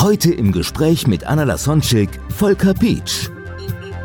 [0.00, 3.30] Heute im Gespräch mit Anna Lasonczyk, Volker Pietsch.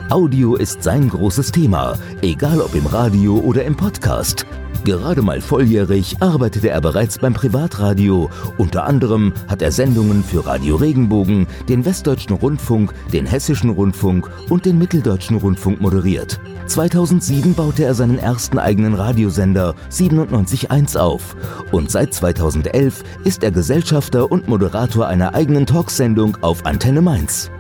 [0.09, 4.47] Audio ist sein großes Thema, egal ob im Radio oder im Podcast.
[4.85, 8.31] Gerade mal volljährig arbeitete er bereits beim Privatradio.
[8.57, 14.66] Unter anderem hat er Sendungen für Radio Regenbogen, den Westdeutschen Rundfunk, den Hessischen Rundfunk und
[14.66, 16.39] den Mitteldeutschen Rundfunk moderiert.
[16.67, 21.36] 2007 baute er seinen ersten eigenen Radiosender 97.1 auf.
[21.72, 27.52] Und seit 2011 ist er Gesellschafter und Moderator einer eigenen Talksendung auf Antenne Mainz.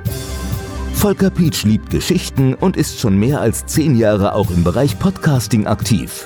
[0.93, 5.67] Volker Pietsch liebt Geschichten und ist schon mehr als zehn Jahre auch im Bereich Podcasting
[5.67, 6.25] aktiv.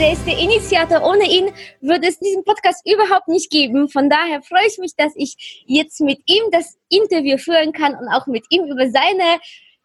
[0.00, 1.02] Er ist der Initiator.
[1.02, 1.50] Ohne ihn
[1.82, 3.88] würde es diesen Podcast überhaupt nicht geben.
[3.90, 8.08] Von daher freue ich mich, dass ich jetzt mit ihm das Interview führen kann und
[8.08, 9.38] auch mit ihm über seine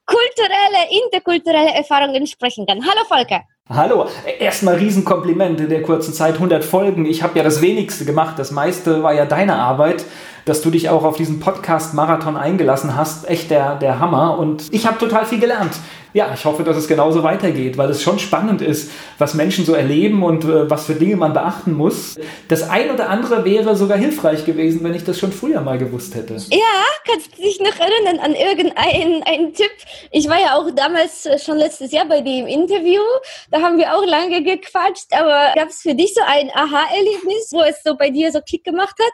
[0.05, 2.81] kulturelle, interkulturelle Erfahrungen sprechen kann.
[2.83, 3.41] Hallo Volker.
[3.67, 4.07] Hallo,
[4.39, 7.05] erstmal Riesenkompliment in der kurzen Zeit, 100 Folgen.
[7.05, 10.05] Ich habe ja das wenigste gemacht, das meiste war ja deine Arbeit,
[10.45, 13.27] dass du dich auch auf diesen Podcast-Marathon eingelassen hast.
[13.27, 15.73] Echt der, der Hammer und ich habe total viel gelernt.
[16.15, 19.73] Ja, ich hoffe, dass es genauso weitergeht, weil es schon spannend ist, was Menschen so
[19.73, 22.15] erleben und äh, was für Dinge man beachten muss.
[22.47, 26.15] Das ein oder andere wäre sogar hilfreich gewesen, wenn ich das schon früher mal gewusst
[26.15, 26.35] hätte.
[26.51, 29.71] Ja, kannst du dich noch erinnern an irgendeinen einen Tipp?
[30.09, 33.01] Ich war ja auch damals äh, schon letztes Jahr bei im Interview.
[33.51, 37.59] Da haben wir auch lange gequatscht, aber gab es für dich so ein Aha-Erlebnis, wo
[37.61, 39.13] es so bei dir so Klick gemacht hat?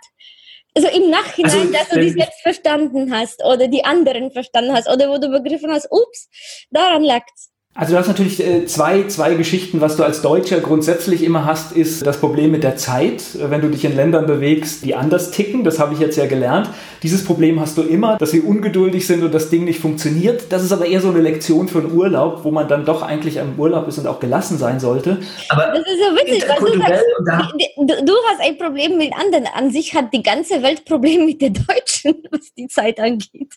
[0.76, 4.74] Also im Nachhinein, Also, dass du dich ich- selbst verstanden hast oder die anderen verstanden
[4.74, 6.30] hast oder wo du begriffen hast, ups,
[6.70, 7.50] daran lag's.
[7.74, 11.72] Also du hast natürlich äh, zwei, zwei Geschichten, was du als Deutscher grundsätzlich immer hast,
[11.72, 13.24] ist das Problem mit der Zeit.
[13.36, 16.26] Äh, Wenn du dich in Ländern bewegst, die anders ticken, das habe ich jetzt ja
[16.26, 16.70] gelernt.
[17.02, 20.52] Dieses Problem hast du immer, dass wir ungeduldig sind und das Ding nicht funktioniert.
[20.52, 23.40] Das ist aber eher so eine Lektion für einen Urlaub, wo man dann doch eigentlich
[23.40, 25.20] am Urlaub ist und auch gelassen sein sollte.
[25.48, 29.48] Das ist so witzig, weil du sagst, du hast ein Problem mit anderen.
[29.56, 33.54] An sich hat die ganze Welt Probleme mit den Deutschen, was die Zeit angeht.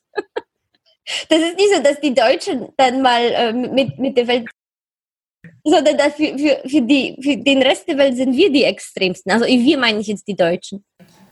[1.28, 4.48] Das ist nicht so, dass die Deutschen dann mal äh, mit, mit der Welt,
[5.62, 9.32] sondern dass für, für, für, die, für den Rest der Welt sind wir die Extremsten.
[9.32, 10.84] Also wir meine ich jetzt die Deutschen.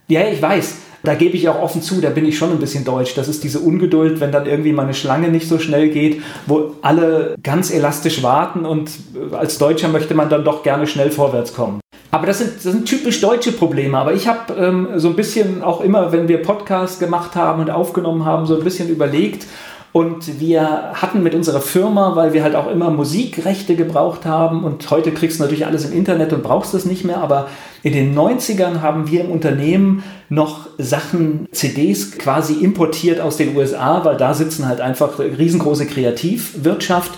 [0.07, 0.75] Ja, ich weiß.
[1.05, 3.13] Da gebe ich auch offen zu, da bin ich schon ein bisschen deutsch.
[3.15, 6.75] Das ist diese Ungeduld, wenn dann irgendwie mal eine Schlange nicht so schnell geht, wo
[6.81, 11.53] alle ganz elastisch warten und äh, als Deutscher möchte man dann doch gerne schnell vorwärts
[11.53, 11.81] kommen.
[12.11, 13.97] Aber das sind, das sind typisch deutsche Probleme.
[13.97, 17.71] Aber ich habe ähm, so ein bisschen auch immer, wenn wir Podcasts gemacht haben und
[17.71, 19.47] aufgenommen haben, so ein bisschen überlegt,
[19.93, 24.89] und wir hatten mit unserer Firma, weil wir halt auch immer Musikrechte gebraucht haben und
[24.89, 27.47] heute kriegst du natürlich alles im Internet und brauchst das nicht mehr, aber
[27.83, 34.03] in den 90ern haben wir im Unternehmen noch Sachen, CDs quasi importiert aus den USA,
[34.03, 37.11] weil da sitzen halt einfach riesengroße Kreativwirtschaft.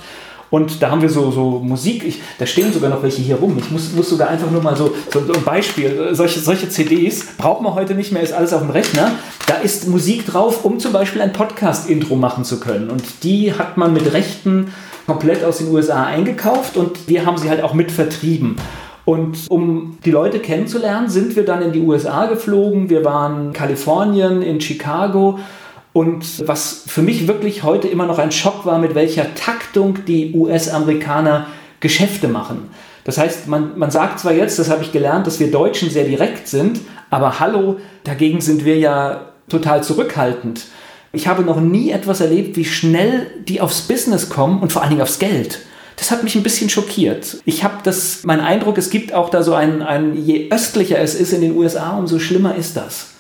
[0.50, 3.57] Und da haben wir so, so Musik, ich, da stehen sogar noch welche hier rum.
[3.57, 7.61] Ich muss, muss sogar einfach nur mal so, so, ein Beispiel, solche, solche CDs braucht
[7.61, 9.11] man heute nicht mehr, ist alles auf dem Rechner.
[9.47, 12.89] Da ist Musik drauf, um zum Beispiel ein Podcast-Intro machen zu können.
[12.89, 14.72] Und die hat man mit Rechten
[15.07, 18.55] komplett aus den USA eingekauft und wir haben sie halt auch mit vertrieben.
[19.05, 22.89] Und um die Leute kennenzulernen, sind wir dann in die USA geflogen.
[22.89, 25.39] Wir waren in Kalifornien, in Chicago.
[25.95, 30.33] Und was für mich wirklich heute immer noch ein Schock war, mit welcher Taktung die
[30.33, 31.47] US-Amerikaner
[31.79, 32.69] Geschäfte machen.
[33.06, 36.03] Das heißt, man, man sagt zwar jetzt, das habe ich gelernt, dass wir Deutschen sehr
[36.03, 40.66] direkt sind, aber hallo, dagegen sind wir ja total zurückhaltend.
[41.13, 44.91] Ich habe noch nie etwas erlebt, wie schnell die aufs Business kommen und vor allen
[44.91, 45.59] Dingen aufs Geld.
[45.95, 47.38] Das hat mich ein bisschen schockiert.
[47.45, 51.16] Ich habe das, mein Eindruck, es gibt auch da so ein, ein, je östlicher es
[51.16, 53.11] ist in den USA, umso schlimmer ist das.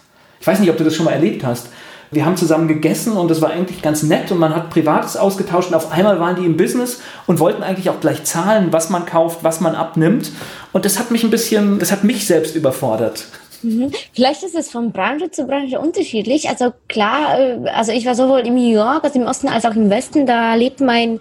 [0.41, 1.69] Ich weiß nicht, ob du das schon mal erlebt hast.
[2.15, 5.69] Wir haben zusammen gegessen und das war eigentlich ganz nett und man hat Privates ausgetauscht
[5.69, 9.05] und auf einmal waren die im Business und wollten eigentlich auch gleich zahlen, was man
[9.05, 10.31] kauft, was man abnimmt.
[10.71, 13.25] Und das hat mich ein bisschen, das hat mich selbst überfordert.
[14.13, 16.49] Vielleicht ist es von Branche zu Branche unterschiedlich.
[16.49, 19.75] Also klar, äh, also ich war sowohl in New York, also im Osten als auch
[19.75, 21.19] im Westen, da lebt mein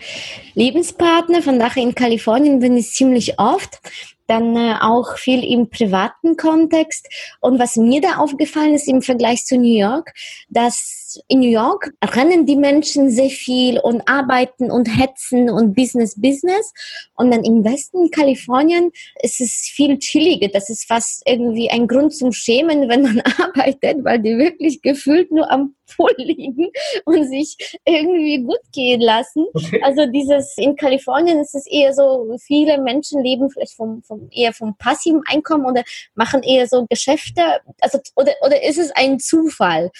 [0.55, 1.43] Lebenspartner.
[1.43, 3.81] Von daher in Kalifornien bin ich ziemlich oft.
[4.27, 7.09] Dann äh, auch viel im privaten Kontext.
[7.41, 10.13] Und was mir da aufgefallen ist im Vergleich zu New York,
[10.49, 16.21] dass in New York rennen die Menschen sehr viel und arbeiten und hetzen und Business,
[16.21, 16.73] Business.
[17.15, 18.91] Und dann im Westen Kalifornien
[19.23, 20.49] ist es viel chilliger.
[20.49, 25.31] Das ist fast irgendwie ein Grund zum Schämen, wenn man arbeitet, weil die wirklich gefühlt
[25.31, 25.75] nur am
[26.17, 26.71] liegen
[27.05, 29.47] und sich irgendwie gut gehen lassen.
[29.55, 29.81] Okay.
[29.83, 34.53] Also dieses in Kalifornien ist es eher so, viele Menschen leben vielleicht vom, vom eher
[34.53, 35.85] vom passiven Einkommen oder
[36.15, 37.43] machen eher so Geschäfte.
[37.81, 39.91] Also oder oder ist es ein Zufall?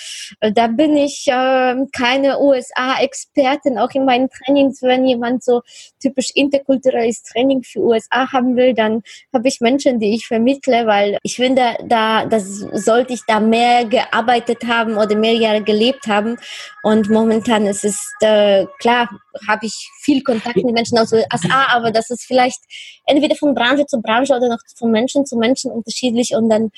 [0.41, 3.79] Da bin ich äh, keine USA-Expertin.
[3.79, 5.63] Auch in meinen Trainings, wenn jemand so
[6.05, 9.03] typisch interkulturelles Training für USA haben will, dann
[9.33, 13.87] habe ich Menschen, die ich vermittle, weil ich finde, da das sollte ich da mehr
[13.87, 16.37] gearbeitet haben oder mehr Jahre gelebt haben.
[16.83, 19.09] Und momentan ist es äh, klar,
[19.49, 22.61] habe ich viel Kontakt mit Menschen aus USA, aber das ist vielleicht
[23.07, 26.71] entweder von Branche zu Branche oder noch von Menschen zu Menschen unterschiedlich und dann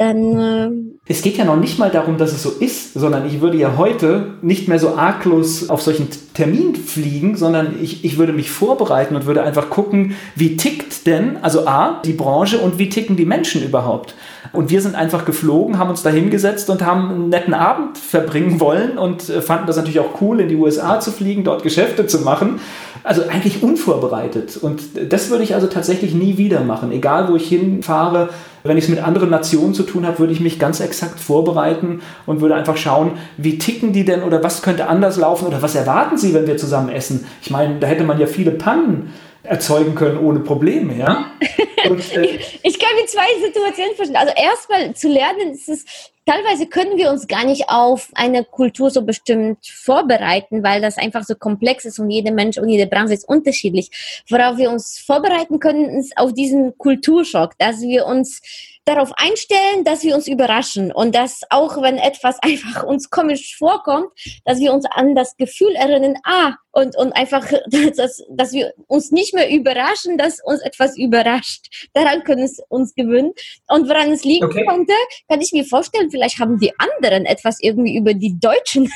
[0.00, 0.38] dann.
[0.38, 0.70] Äh
[1.06, 3.76] es geht ja noch nicht mal darum, dass es so ist, sondern ich würde ja
[3.76, 9.16] heute nicht mehr so arglos auf solchen Termin fliegen, sondern ich, ich würde mich vorbereiten
[9.16, 13.24] und würde einfach gucken, wie tickt denn, also A, die Branche und wie ticken die
[13.24, 14.14] Menschen überhaupt.
[14.52, 18.60] Und wir sind einfach geflogen, haben uns da hingesetzt und haben einen netten Abend verbringen
[18.60, 22.06] wollen und äh, fanden das natürlich auch cool, in die USA zu fliegen, dort Geschäfte
[22.06, 22.60] zu machen.
[23.02, 24.58] Also eigentlich unvorbereitet.
[24.58, 26.92] Und das würde ich also tatsächlich nie wieder machen.
[26.92, 28.28] Egal, wo ich hinfahre,
[28.64, 32.02] wenn ich es mit anderen Nationen zu tun habe, würde ich mich ganz exakt vorbereiten
[32.26, 35.74] und würde einfach schauen, wie ticken die denn oder was könnte anders laufen oder was
[35.74, 37.26] erwarten sie, wenn wir zusammen essen.
[37.42, 39.12] Ich meine, da hätte man ja viele Pannen
[39.42, 41.26] erzeugen können ohne Probleme, ja?
[41.88, 44.16] Und, äh, ich, ich kann mir zwei Situationen verstehen.
[44.16, 45.84] Also erstmal zu lernen, ist es
[46.30, 51.24] teilweise können wir uns gar nicht auf eine Kultur so bestimmt vorbereiten, weil das einfach
[51.24, 53.90] so komplex ist und jeder Mensch und jede Branche ist unterschiedlich.
[54.28, 58.42] Worauf wir uns vorbereiten können, ist auf diesen Kulturschock, dass wir uns
[58.84, 64.08] darauf einstellen, dass wir uns überraschen und dass auch wenn etwas einfach uns komisch vorkommt,
[64.44, 69.10] dass wir uns an das Gefühl erinnern, ah, und, und einfach, dass, dass wir uns
[69.10, 71.88] nicht mehr überraschen, dass uns etwas überrascht.
[71.92, 73.32] Daran können wir uns gewöhnen.
[73.68, 74.64] Und woran es liegen okay.
[74.64, 74.94] konnte,
[75.28, 78.92] kann ich mir vorstellen, vielleicht haben die anderen etwas irgendwie über die Deutschen.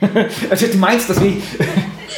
[0.50, 1.40] also du meinst, dass wir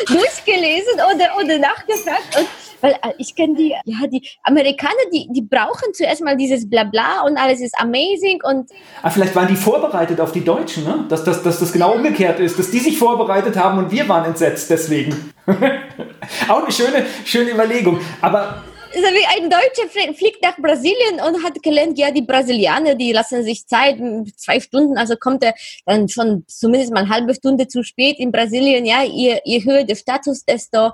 [0.06, 2.48] durchgelesen oder, oder nachgefragt und
[2.80, 7.22] weil äh, ich kenne die, ja, die Amerikaner, die, die brauchen zuerst mal dieses Blabla
[7.26, 8.70] und alles ist amazing und.
[9.02, 11.04] Ah, vielleicht waren die vorbereitet auf die Deutschen, ne?
[11.08, 14.24] Dass, dass, dass das genau umgekehrt ist, dass die sich vorbereitet haben und wir waren
[14.24, 15.32] entsetzt deswegen.
[16.48, 18.00] Auch eine schöne, schöne Überlegung.
[18.20, 23.12] Aber so wie ein Deutscher fliegt nach Brasilien und hat gelernt, ja, die Brasilianer, die
[23.12, 23.98] lassen sich Zeit,
[24.36, 25.54] zwei Stunden, also kommt er
[25.84, 29.84] dann schon zumindest mal eine halbe Stunde zu spät in Brasilien, ja, je, je höher
[29.84, 30.92] der Status, desto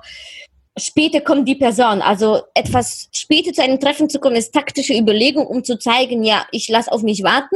[0.77, 2.01] später kommt die Person.
[2.01, 6.45] Also etwas später zu einem Treffen zu kommen, ist taktische Überlegung, um zu zeigen, ja,
[6.51, 7.55] ich lasse auf mich warten.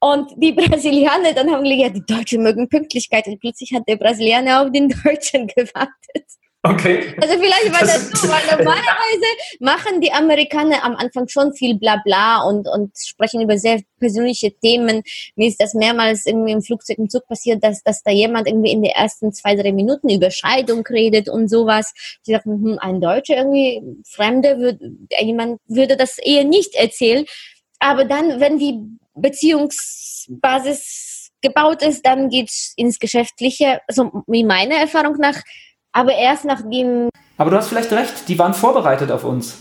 [0.00, 3.26] Und die Brasilianer dann haben gesagt, ja, die Deutschen mögen Pünktlichkeit.
[3.26, 6.26] Und plötzlich hat der Brasilianer auf den Deutschen gewartet.
[6.64, 7.16] Okay.
[7.20, 9.26] Also vielleicht war das, das so, weil normalerweise
[9.58, 15.02] machen die Amerikaner am Anfang schon viel Blabla und, und sprechen über sehr persönliche Themen.
[15.34, 18.70] Mir ist das mehrmals irgendwie im Flugzeug im Zug passiert, dass, dass da jemand irgendwie
[18.70, 21.92] in den ersten zwei, drei Minuten über Scheidung redet und sowas.
[22.24, 27.24] Ich dachte, hm, ein Deutscher irgendwie, Fremde, würde, jemand würde das eher nicht erzählen.
[27.80, 28.78] Aber dann, wenn die
[29.14, 33.80] Beziehungsbasis gebaut ist, dann geht's ins Geschäftliche.
[33.88, 35.42] Also wie meiner Erfahrung nach
[35.92, 37.08] aber erst nachdem.
[37.36, 39.58] Aber du hast vielleicht recht, die waren vorbereitet auf uns.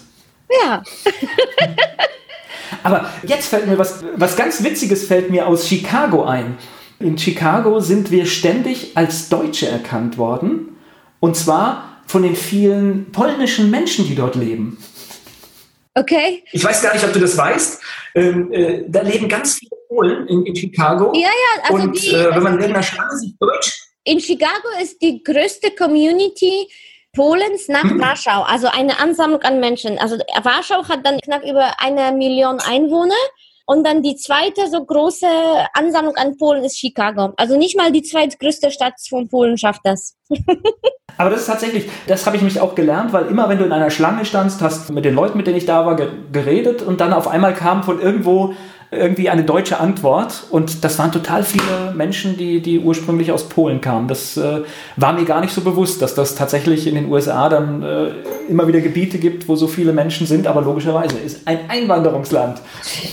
[0.64, 0.84] Ja.
[2.84, 6.58] Aber jetzt fällt mir was, was ganz Witziges fällt mir aus Chicago ein.
[7.00, 10.78] In Chicago sind wir ständig als Deutsche erkannt worden.
[11.20, 14.78] Und zwar von den vielen polnischen Menschen, die dort leben.
[15.94, 16.44] Okay.
[16.52, 17.82] Ich weiß gar nicht, ob du das weißt.
[18.16, 21.12] Ähm, äh, da leben ganz viele Polen in, in Chicago.
[21.14, 21.64] Ja, ja.
[21.64, 25.24] Also und die, äh, wenn man in irgendeiner Schlange sich Deutsch in Chicago ist die
[25.24, 26.68] größte Community
[27.14, 28.02] Polens nach mhm.
[28.02, 30.00] Warschau, also eine Ansammlung an Menschen.
[30.00, 33.14] Also Warschau hat dann knapp über eine Million Einwohner.
[33.68, 35.28] Und dann die zweite so große
[35.74, 37.32] Ansammlung an Polen ist Chicago.
[37.38, 40.18] Also nicht mal die zweitgrößte Stadt von Polen schafft das.
[41.18, 43.72] Aber das ist tatsächlich, das habe ich mich auch gelernt, weil immer wenn du in
[43.72, 47.14] einer Schlange standst, hast mit den Leuten, mit denen ich da war, geredet und dann
[47.14, 48.56] auf einmal kam von irgendwo
[48.92, 50.44] irgendwie eine deutsche Antwort.
[50.50, 54.10] Und das waren total viele Menschen, die, die ursprünglich aus Polen kamen.
[54.10, 54.62] Das äh,
[54.98, 58.10] war mir gar nicht so bewusst, dass das tatsächlich in den USA dann äh,
[58.50, 60.46] immer wieder Gebiete gibt, wo so viele Menschen sind.
[60.46, 62.60] Aber logischerweise ist ein Einwanderungsland.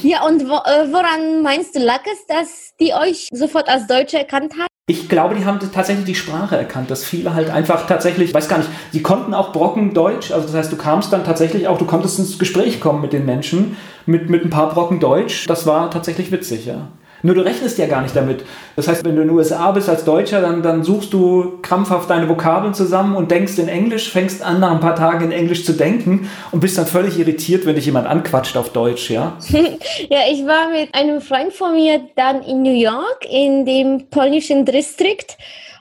[0.02, 4.18] Ja, und wo, äh, woran meinst du, lag es, dass die euch sofort als Deutsche
[4.18, 4.68] erkannt haben?
[4.90, 8.56] Ich glaube, die haben tatsächlich die Sprache erkannt, dass viele halt einfach tatsächlich, weiß gar
[8.56, 11.84] nicht, sie konnten auch Brocken Deutsch, also das heißt, du kamst dann tatsächlich auch, du
[11.84, 13.76] konntest ins Gespräch kommen mit den Menschen,
[14.08, 16.88] mit, mit ein paar Brocken Deutsch, das war tatsächlich witzig, ja.
[17.22, 18.44] Nur du rechnest ja gar nicht damit.
[18.76, 22.08] Das heißt, wenn du in den USA bist als Deutscher, dann, dann suchst du krampfhaft
[22.10, 25.64] deine Vokabeln zusammen und denkst in Englisch, fängst an, nach ein paar Tagen in Englisch
[25.64, 29.36] zu denken und bist dann völlig irritiert, wenn dich jemand anquatscht auf Deutsch, ja?
[29.50, 34.64] ja, ich war mit einem Freund von mir dann in New York in dem polnischen
[34.64, 35.36] Distrikt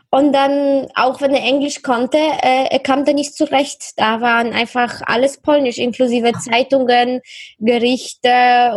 [0.09, 3.91] und dann, auch wenn er Englisch konnte, äh, er kam da nicht zurecht.
[3.97, 7.19] Da waren einfach alles Polnisch, inklusive Zeitungen,
[7.59, 8.71] Gerichte,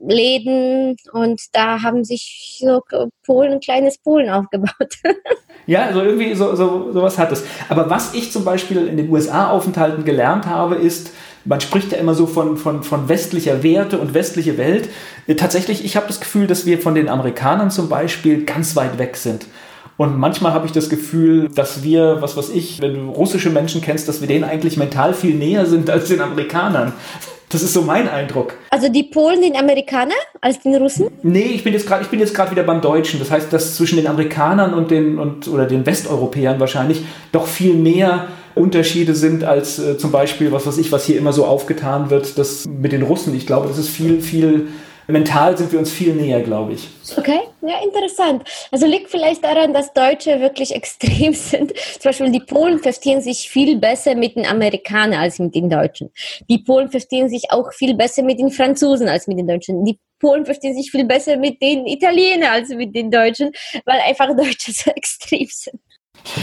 [0.00, 0.96] Läden.
[1.12, 2.80] Und da haben sich so
[3.26, 4.94] Polen, ein kleines Polen aufgebaut.
[5.66, 7.44] ja, also irgendwie so, so, sowas hat es.
[7.68, 11.10] Aber was ich zum Beispiel in den USA-Aufenthalten gelernt habe, ist,
[11.44, 14.88] man spricht ja immer so von, von, von westlicher Werte und westliche Welt.
[15.38, 19.16] Tatsächlich, ich habe das Gefühl, dass wir von den Amerikanern zum Beispiel ganz weit weg
[19.16, 19.46] sind.
[19.98, 23.80] Und manchmal habe ich das Gefühl, dass wir, was weiß ich, wenn du russische Menschen
[23.80, 26.92] kennst, dass wir denen eigentlich mental viel näher sind als den Amerikanern.
[27.48, 28.54] Das ist so mein Eindruck.
[28.70, 31.08] Also die Polen den Amerikaner als den Russen?
[31.22, 33.18] Nee, ich bin jetzt gerade ich bin jetzt gerade wieder beim Deutschen.
[33.18, 37.02] Das heißt, dass zwischen den Amerikanern und den und oder den Westeuropäern wahrscheinlich
[37.32, 41.32] doch viel mehr Unterschiede sind als äh, zum Beispiel was weiß ich, was hier immer
[41.32, 43.34] so aufgetan wird, das mit den Russen.
[43.34, 44.68] Ich glaube, das ist viel viel
[45.12, 46.88] mental sind wir uns viel näher, glaube ich.
[47.16, 48.44] Okay, ja, interessant.
[48.70, 51.72] Also liegt vielleicht daran, dass Deutsche wirklich extrem sind.
[51.76, 56.10] Zum Beispiel die Polen verstehen sich viel besser mit den Amerikanern als mit den Deutschen.
[56.48, 59.84] Die Polen verstehen sich auch viel besser mit den Franzosen als mit den Deutschen.
[59.84, 63.52] Die Polen verstehen sich viel besser mit den Italienern als mit den Deutschen,
[63.84, 65.80] weil einfach Deutsche so extrem sind.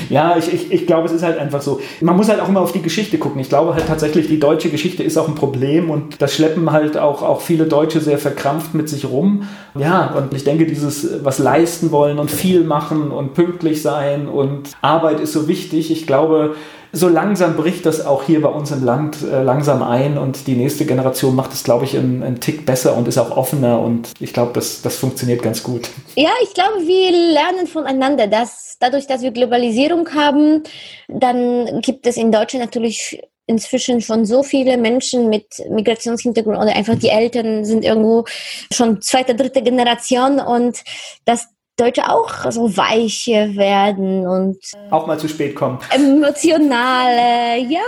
[0.10, 1.80] Ja, ich, ich, ich glaube, es ist halt einfach so.
[2.02, 3.40] Man muss halt auch immer auf die Geschichte gucken.
[3.40, 6.98] Ich glaube halt tatsächlich, die deutsche Geschichte ist auch ein Problem und das schleppen halt
[6.98, 9.48] auch, auch viele Deutsche sehr verkrampft mit sich rum.
[9.78, 14.72] Ja, und ich denke, dieses was leisten wollen und viel machen und pünktlich sein und
[14.82, 15.92] Arbeit ist so wichtig.
[15.92, 16.56] Ich glaube,
[16.96, 20.56] so langsam bricht das auch hier bei uns im Land äh, langsam ein und die
[20.56, 24.32] nächste Generation macht es, glaube ich, einen Tick besser und ist auch offener und ich
[24.32, 25.90] glaube, das, das funktioniert ganz gut.
[26.16, 28.28] Ja, ich glaube, wir lernen voneinander.
[28.28, 30.64] Dass, dadurch, dass wir Globalisierung haben,
[31.10, 36.96] dann gibt es in Deutschland natürlich inzwischen schon so viele Menschen mit Migrationshintergrund oder einfach
[36.96, 38.26] die Eltern sind irgendwo
[38.72, 40.78] schon zweite, dritte Generation und
[41.26, 44.58] das Deutsche auch so weiche werden und
[44.92, 45.78] auch mal zu spät kommen.
[45.92, 47.82] Emotionale, ja,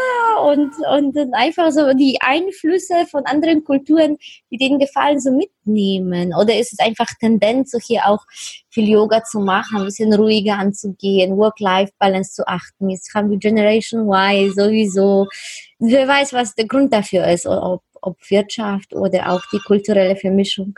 [0.43, 4.17] und, und einfach so die Einflüsse von anderen Kulturen,
[4.51, 6.33] die denen gefallen, so mitnehmen.
[6.37, 8.25] Oder ist es einfach Tendenz, so hier auch
[8.69, 12.89] viel Yoga zu machen, ein bisschen ruhiger anzugehen, Work-Life-Balance zu achten.
[12.89, 15.27] Jetzt haben wir Generation Y sowieso.
[15.79, 20.77] Wer weiß, was der Grund dafür ist, ob, ob Wirtschaft oder auch die kulturelle Vermischung.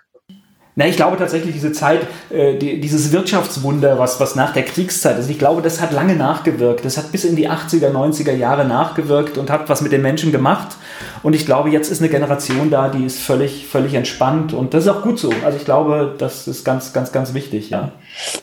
[0.79, 5.19] Na, ich glaube tatsächlich, diese Zeit, äh, die, dieses Wirtschaftswunder, was, was nach der Kriegszeit
[5.19, 6.85] ist, ich glaube, das hat lange nachgewirkt.
[6.85, 10.31] Das hat bis in die 80er, 90er Jahre nachgewirkt und hat was mit den Menschen
[10.31, 10.77] gemacht.
[11.21, 14.53] Und ich glaube, jetzt ist eine Generation da, die ist völlig, völlig entspannt.
[14.53, 15.33] Und das ist auch gut so.
[15.43, 17.91] Also ich glaube, das ist ganz, ganz, ganz wichtig, ja.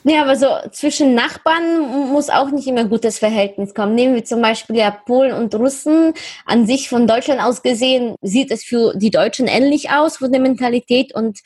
[0.05, 3.95] Ja, aber so zwischen Nachbarn muss auch nicht immer gutes Verhältnis kommen.
[3.95, 6.13] Nehmen wir zum Beispiel ja Polen und Russen.
[6.45, 10.43] An sich von Deutschland aus gesehen sieht es für die Deutschen ähnlich aus von der
[10.43, 11.39] Mentalität und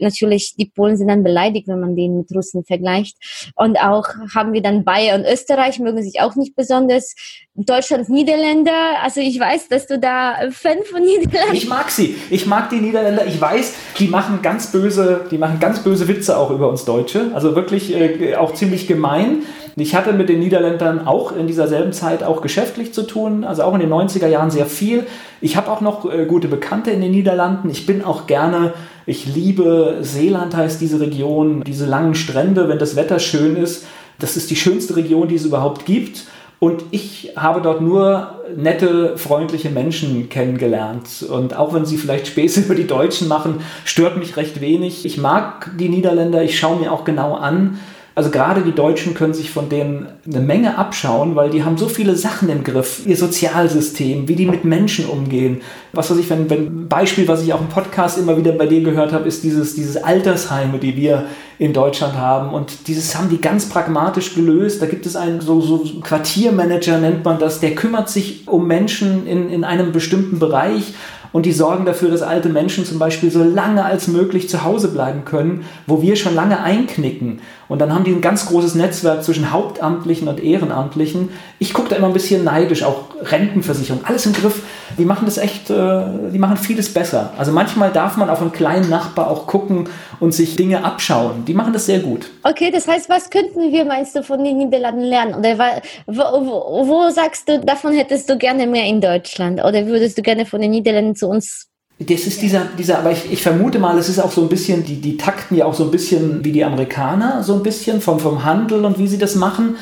[0.00, 3.16] natürlich die Polen sind dann beleidigt, wenn man den mit Russen vergleicht.
[3.56, 7.14] Und auch haben wir dann Bayern und Österreich mögen sich auch nicht besonders.
[7.56, 9.02] Deutschland, Niederländer.
[9.02, 11.54] Also ich weiß, dass du da Fan von Niederlanden.
[11.54, 12.16] Ich mag sie.
[12.30, 13.26] Ich mag die Niederländer.
[13.26, 17.30] Ich weiß, die machen ganz böse, die machen ganz böse Witze auch über uns Deutsche.
[17.32, 19.44] Also wirklich äh, auch ziemlich gemein.
[19.76, 23.64] Ich hatte mit den Niederländern auch in dieser selben Zeit auch geschäftlich zu tun, also
[23.64, 25.04] auch in den 90er Jahren sehr viel.
[25.40, 27.68] Ich habe auch noch äh, gute Bekannte in den Niederlanden.
[27.70, 28.72] Ich bin auch gerne,
[29.04, 33.86] ich liebe Seeland heißt diese Region, diese langen Strände, wenn das Wetter schön ist.
[34.20, 36.24] Das ist die schönste Region, die es überhaupt gibt.
[36.60, 41.26] Und ich habe dort nur nette, freundliche Menschen kennengelernt.
[41.28, 45.04] Und auch wenn sie vielleicht Späße über die Deutschen machen, stört mich recht wenig.
[45.04, 47.80] Ich mag die Niederländer, ich schaue mir auch genau an,
[48.16, 51.88] also gerade die Deutschen können sich von denen eine Menge abschauen, weil die haben so
[51.88, 53.02] viele Sachen im Griff.
[53.06, 55.62] Ihr Sozialsystem, wie die mit Menschen umgehen.
[55.92, 58.84] Was weiß ich, wenn, wenn Beispiel, was ich auch im Podcast immer wieder bei dir
[58.84, 61.24] gehört habe, ist dieses, dieses Altersheime, die wir
[61.58, 62.54] in Deutschland haben.
[62.54, 64.80] Und dieses haben die ganz pragmatisch gelöst.
[64.80, 69.26] Da gibt es einen so, so Quartiermanager, nennt man das, der kümmert sich um Menschen
[69.26, 70.94] in, in einem bestimmten Bereich
[71.34, 74.86] und die sorgen dafür, dass alte Menschen zum Beispiel so lange als möglich zu Hause
[74.86, 77.40] bleiben können, wo wir schon lange einknicken.
[77.66, 81.30] Und dann haben die ein ganz großes Netzwerk zwischen Hauptamtlichen und Ehrenamtlichen.
[81.58, 84.62] Ich gucke da immer ein bisschen neidisch, auch Rentenversicherung, alles im Griff.
[84.98, 87.32] Die machen das echt, äh, die machen vieles besser.
[87.38, 89.88] Also manchmal darf man auf einen kleinen Nachbar auch gucken
[90.20, 91.44] und sich Dinge abschauen.
[91.44, 92.30] Die machen das sehr gut.
[92.42, 95.34] Okay, das heißt, was könnten wir, meinst du, von den Niederlanden lernen?
[95.34, 99.62] Oder wo, wo, wo sagst du, davon hättest du gerne mehr in Deutschland?
[99.62, 101.68] Oder würdest du gerne von den Niederlanden zu uns
[102.00, 104.84] das ist dieser, dieser aber ich, ich vermute mal, es ist auch so ein bisschen,
[104.84, 108.18] die, die takten ja auch so ein bisschen wie die Amerikaner, so ein bisschen vom,
[108.18, 109.76] vom Handel und wie sie das machen.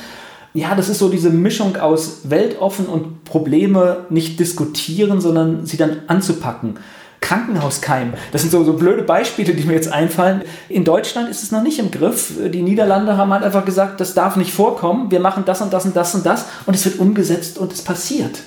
[0.54, 6.02] Ja, das ist so diese Mischung aus weltoffen und Probleme nicht diskutieren, sondern sie dann
[6.08, 6.78] anzupacken.
[7.22, 8.12] Krankenhauskeim.
[8.32, 10.42] Das sind so, so blöde Beispiele, die mir jetzt einfallen.
[10.68, 12.32] In Deutschland ist es noch nicht im Griff.
[12.52, 15.10] Die Niederlande haben halt einfach gesagt, das darf nicht vorkommen.
[15.10, 17.82] Wir machen das und das und das und das und es wird umgesetzt und es
[17.82, 18.40] passiert.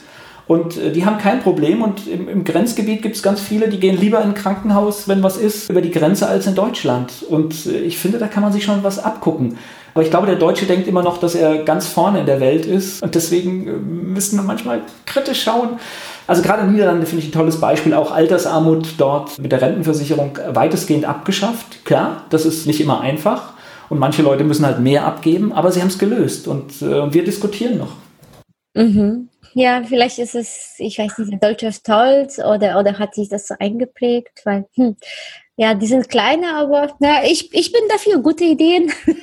[0.48, 1.82] Und äh, die haben kein Problem.
[1.82, 5.24] Und im, im Grenzgebiet gibt es ganz viele, die gehen lieber in ein Krankenhaus, wenn
[5.24, 7.12] was ist, über die Grenze als in Deutschland.
[7.28, 9.58] Und äh, ich finde, da kann man sich schon was abgucken.
[9.96, 12.66] Aber ich glaube, der Deutsche denkt immer noch, dass er ganz vorne in der Welt
[12.66, 13.02] ist.
[13.02, 15.80] Und deswegen äh, müssen wir manchmal kritisch schauen.
[16.28, 17.94] Also gerade in Niederlande finde ich ein tolles Beispiel.
[17.94, 21.86] Auch Altersarmut dort mit der Rentenversicherung weitestgehend abgeschafft.
[21.86, 23.54] Klar, das ist nicht immer einfach.
[23.88, 26.50] Und manche Leute müssen halt mehr abgeben, aber sie haben es gelöst.
[26.50, 27.94] Und äh, wir diskutieren noch.
[28.74, 29.30] Mhm.
[29.54, 33.56] Ja, vielleicht ist es, ich weiß nicht, deutscher Stolz oder, oder hat sich das so
[33.58, 34.98] eingeprägt, weil, hm,
[35.58, 38.92] ja, die sind kleiner, aber na, ich, ich bin dafür, gute Ideen.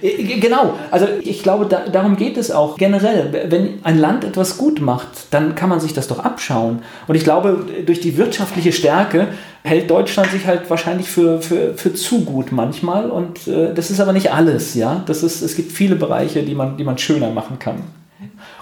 [0.00, 3.46] Äh, genau, also ich glaube, da, darum geht es auch generell.
[3.48, 6.82] Wenn ein Land etwas gut macht, dann kann man sich das doch abschauen.
[7.08, 9.28] Und ich glaube, durch die wirtschaftliche Stärke
[9.64, 13.10] hält Deutschland sich halt wahrscheinlich für, für, für zu gut manchmal.
[13.10, 15.02] Und äh, das ist aber nicht alles, ja.
[15.06, 17.82] Das ist, es gibt viele Bereiche, die man, die man schöner machen kann.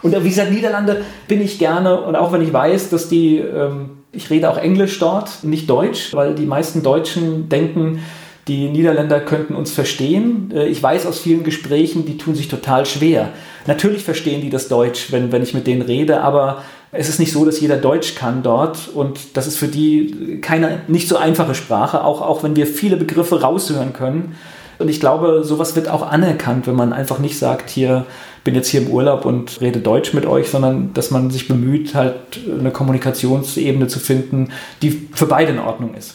[0.02, 3.95] Und wie gesagt, Niederlande bin ich gerne und auch wenn ich weiß, dass die, ähm,
[4.12, 8.00] ich rede auch Englisch dort, nicht Deutsch, weil die meisten Deutschen denken,
[8.48, 10.52] die Niederländer könnten uns verstehen.
[10.54, 13.30] Äh, ich weiß aus vielen Gesprächen, die tun sich total schwer.
[13.66, 17.32] Natürlich verstehen die das Deutsch, wenn, wenn ich mit denen rede, aber es ist nicht
[17.32, 21.54] so, dass jeder Deutsch kann dort und das ist für die keine nicht so einfache
[21.54, 24.36] Sprache, auch, auch wenn wir viele Begriffe raushören können.
[24.78, 28.04] Und ich glaube, sowas wird auch anerkannt, wenn man einfach nicht sagt, hier
[28.46, 31.96] bin jetzt hier im Urlaub und rede Deutsch mit euch, sondern dass man sich bemüht,
[31.96, 32.14] halt
[32.48, 36.14] eine Kommunikationsebene zu finden, die für beide in Ordnung ist.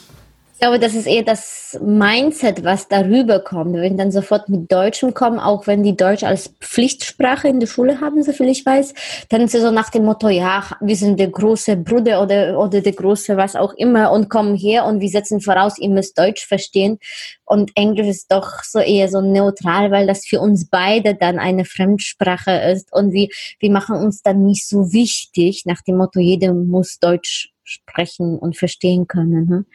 [0.62, 3.74] Ich glaube, das ist eher das Mindset, was darüber kommt.
[3.74, 8.00] Wenn dann sofort mit Deutschen kommen, auch wenn die Deutsch als Pflichtsprache in der Schule
[8.00, 8.94] haben, soviel ich weiß,
[9.30, 12.80] dann ist es so nach dem Motto, ja, wir sind der große Bruder oder, oder
[12.80, 16.46] der große was auch immer und kommen her und wir setzen voraus, ihr müsst Deutsch
[16.46, 17.00] verstehen.
[17.44, 21.66] Und Englisch ist doch so eher so neutral, weil das für uns beide dann eine
[21.66, 26.53] Fremdsprache ist und wir, wir machen uns dann nicht so wichtig nach dem Motto, jeder
[26.53, 29.50] muss Deutsch sprechen und verstehen können.
[29.50, 29.66] Hm?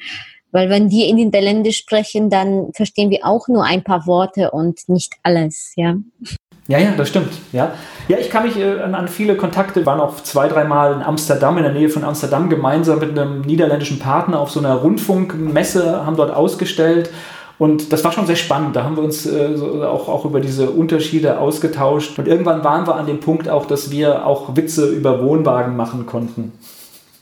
[0.57, 4.89] Weil wenn die in Niederländisch sprechen, dann verstehen wir auch nur ein paar Worte und
[4.89, 5.97] nicht alles, ja.
[6.67, 7.29] Ja, ja, das stimmt.
[7.53, 7.73] Ja,
[8.09, 11.65] ja ich kann mich äh, an viele Kontakte, waren auch zwei, dreimal in Amsterdam, in
[11.65, 16.35] der Nähe von Amsterdam, gemeinsam mit einem niederländischen Partner auf so einer Rundfunkmesse, haben dort
[16.35, 17.11] ausgestellt.
[17.59, 18.77] Und das war schon sehr spannend.
[18.77, 22.19] Da haben wir uns äh, auch, auch über diese Unterschiede ausgetauscht.
[22.19, 26.07] Und irgendwann waren wir an dem Punkt auch, dass wir auch Witze über Wohnwagen machen
[26.07, 26.53] konnten.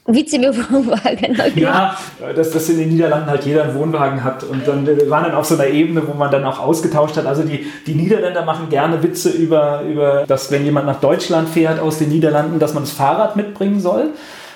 [0.06, 1.32] Witze über Wohnwagen.
[1.32, 1.60] Okay.
[1.60, 1.96] Ja,
[2.34, 4.44] dass, dass in den Niederlanden halt jeder einen Wohnwagen hat.
[4.44, 7.26] Und dann wir waren dann auf so einer Ebene, wo man dann auch ausgetauscht hat.
[7.26, 11.80] Also die, die Niederländer machen gerne Witze über, über, dass wenn jemand nach Deutschland fährt
[11.80, 14.10] aus den Niederlanden, dass man das Fahrrad mitbringen soll.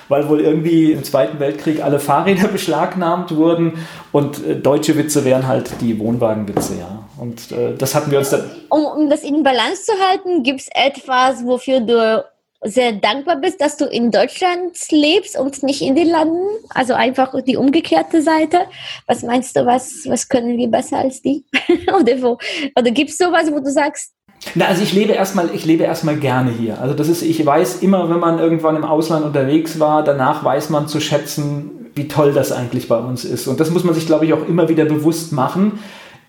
[0.07, 5.47] Weil wohl irgendwie im Zweiten Weltkrieg alle Fahrräder beschlagnahmt wurden und äh, deutsche Witze wären
[5.47, 7.03] halt die Wohnwagenwitze, ja.
[7.17, 8.49] Und äh, das hatten wir uns dann.
[8.69, 12.25] Um, um das in Balance zu halten, gibt es etwas, wofür du
[12.61, 16.47] sehr dankbar bist, dass du in Deutschland lebst und nicht in den Landen.
[16.69, 18.59] Also einfach die umgekehrte Seite.
[19.07, 21.45] Was meinst du, was, was können wir besser als die?
[21.87, 22.37] oder wo?
[22.77, 24.13] Oder gibt es sowas, wo du sagst,
[24.55, 26.79] na, also ich lebe erstmal, ich lebe erstmal gerne hier.
[26.79, 30.69] Also das ist, ich weiß immer, wenn man irgendwann im Ausland unterwegs war, danach weiß
[30.69, 33.47] man zu schätzen, wie toll das eigentlich bei uns ist.
[33.47, 35.79] Und das muss man sich, glaube ich, auch immer wieder bewusst machen.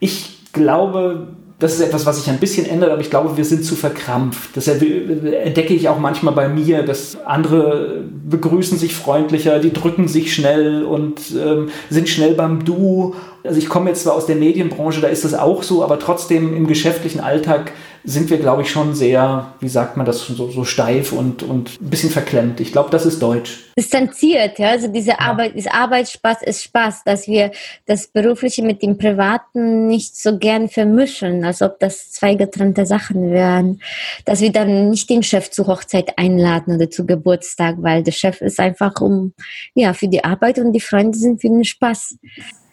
[0.01, 1.29] Ich glaube,
[1.61, 4.57] das ist etwas, was sich ein bisschen ändert, aber ich glaube, wir sind zu verkrampft.
[4.57, 10.35] Das entdecke ich auch manchmal bei mir, dass andere begrüßen sich freundlicher, die drücken sich
[10.35, 13.15] schnell und ähm, sind schnell beim Du.
[13.45, 16.57] Also ich komme jetzt zwar aus der Medienbranche, da ist das auch so, aber trotzdem
[16.57, 17.73] im geschäftlichen Alltag
[18.05, 21.81] sind wir, glaube ich, schon sehr, wie sagt man das, so, so steif und, und
[21.81, 22.61] ein bisschen verklemmt.
[22.61, 23.65] Ich glaube, das ist deutsch.
[23.77, 24.71] Distanziert, ja.
[24.71, 25.21] Also diese ja.
[25.21, 27.51] Arbeit, diese Arbeitsspaß ist Spaß, dass wir
[27.87, 33.31] das Berufliche mit dem Privaten nicht so gern vermischen, als ob das zwei getrennte Sachen
[33.31, 33.81] wären.
[34.25, 38.41] Dass wir dann nicht den Chef zur Hochzeit einladen oder zu Geburtstag, weil der Chef
[38.41, 39.35] ist einfach um,
[39.75, 42.17] ja, für die Arbeit und die Freunde sind für den Spaß.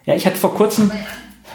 [0.06, 0.90] Ja, ich hatte vor kurzem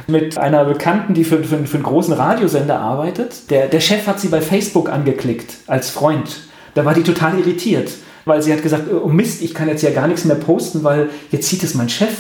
[0.08, 3.50] mit einer Bekannten, die für, für, für einen großen Radiosender arbeitet.
[3.50, 6.42] Der, der Chef hat sie bei Facebook angeklickt als Freund.
[6.76, 7.92] Da war die total irritiert.
[8.26, 11.10] weil sie hat gesagt, oh Mist, ich kann jetzt ja gar nichts mehr posten, weil
[11.32, 12.14] jetzt sieht es mein Chef.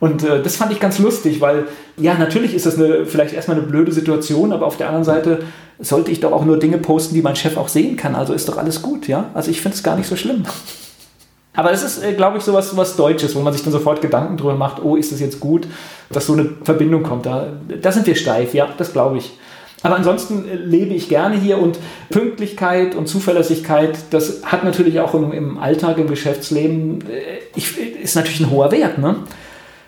[0.00, 3.58] Und äh, das fand ich ganz lustig, weil ja, natürlich ist das eine, vielleicht erstmal
[3.58, 5.44] eine blöde Situation, aber auf der anderen Seite
[5.78, 8.14] sollte ich doch auch nur Dinge posten, die mein Chef auch sehen kann.
[8.14, 9.30] Also ist doch alles gut, ja?
[9.34, 10.44] Also ich finde es gar nicht so schlimm.
[11.54, 14.36] Aber das ist, äh, glaube ich, so was Deutsches, wo man sich dann sofort Gedanken
[14.36, 15.66] drüber macht, oh, ist das jetzt gut,
[16.10, 17.26] dass so eine Verbindung kommt.
[17.26, 19.38] Da, da sind wir steif, ja, das glaube ich.
[19.82, 21.78] Aber ansonsten äh, lebe ich gerne hier und
[22.10, 28.16] Pünktlichkeit und Zuverlässigkeit, das hat natürlich auch im, im Alltag, im Geschäftsleben, äh, ich, ist
[28.16, 28.98] natürlich ein hoher Wert.
[28.98, 29.16] Ne?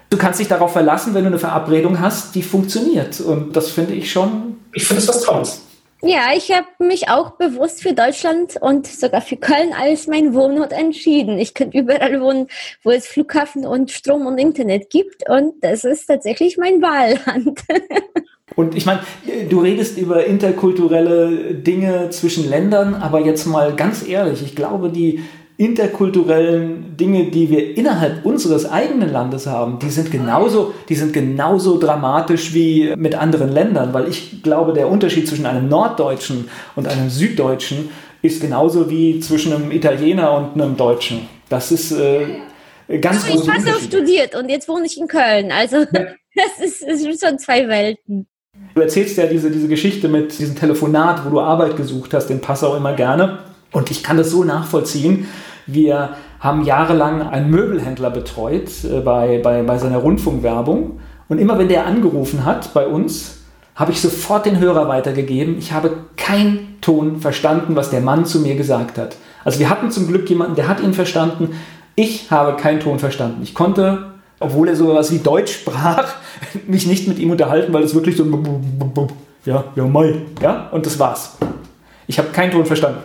[0.08, 3.20] Du kannst dich darauf verlassen, wenn du eine Verabredung hast, die funktioniert.
[3.20, 4.58] Und das finde ich schon.
[4.72, 5.62] Ich finde es was Tolles.
[6.02, 10.72] Ja, ich habe mich auch bewusst für Deutschland und sogar für Köln als mein Wohnort
[10.72, 11.38] entschieden.
[11.38, 12.48] Ich könnte überall wohnen,
[12.82, 17.60] wo es Flughafen und Strom und Internet gibt und das ist tatsächlich mein Wahlland.
[18.54, 19.00] Und ich meine,
[19.50, 25.24] du redest über interkulturelle Dinge zwischen Ländern, aber jetzt mal ganz ehrlich, ich glaube, die
[25.58, 31.78] interkulturellen Dinge, die wir innerhalb unseres eigenen Landes haben, die sind genauso, die sind genauso
[31.78, 37.08] dramatisch wie mit anderen Ländern, weil ich glaube, der Unterschied zwischen einem Norddeutschen und einem
[37.08, 37.88] Süddeutschen
[38.20, 41.28] ist genauso wie zwischen einem Italiener und einem Deutschen.
[41.48, 42.26] Das ist äh,
[43.00, 45.52] ganz also Ich habe auch studiert und jetzt wohne ich in Köln.
[45.52, 45.86] Also ja.
[46.34, 48.26] das, ist, das sind schon zwei Welten.
[48.74, 52.40] Du erzählst ja diese, diese Geschichte mit diesem Telefonat, wo du Arbeit gesucht hast, den
[52.40, 53.38] Pass auch immer gerne.
[53.72, 55.28] Und ich kann das so nachvollziehen.
[55.66, 61.00] Wir haben jahrelang einen Möbelhändler betreut äh, bei, bei, bei seiner Rundfunkwerbung.
[61.28, 63.38] Und immer wenn der angerufen hat bei uns,
[63.74, 65.58] habe ich sofort den Hörer weitergegeben.
[65.58, 69.16] Ich habe keinen Ton verstanden, was der Mann zu mir gesagt hat.
[69.44, 71.50] Also wir hatten zum Glück jemanden, der hat ihn verstanden.
[71.94, 73.42] Ich habe keinen Ton verstanden.
[73.42, 76.14] Ich konnte, obwohl er so etwas wie Deutsch sprach,
[76.66, 78.24] mich nicht mit ihm unterhalten, weil es wirklich so
[79.44, 81.36] ja, ja, mai, ja, und das war's.
[82.06, 83.00] Ich habe keinen Ton verstanden.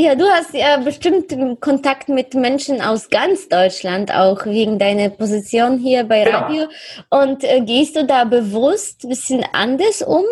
[0.00, 5.78] Ja, du hast ja bestimmt Kontakt mit Menschen aus ganz Deutschland, auch wegen deiner Position
[5.78, 6.38] hier bei genau.
[6.38, 6.62] Radio.
[6.62, 7.22] Ja.
[7.22, 10.22] Und äh, gehst du da bewusst ein bisschen anders um,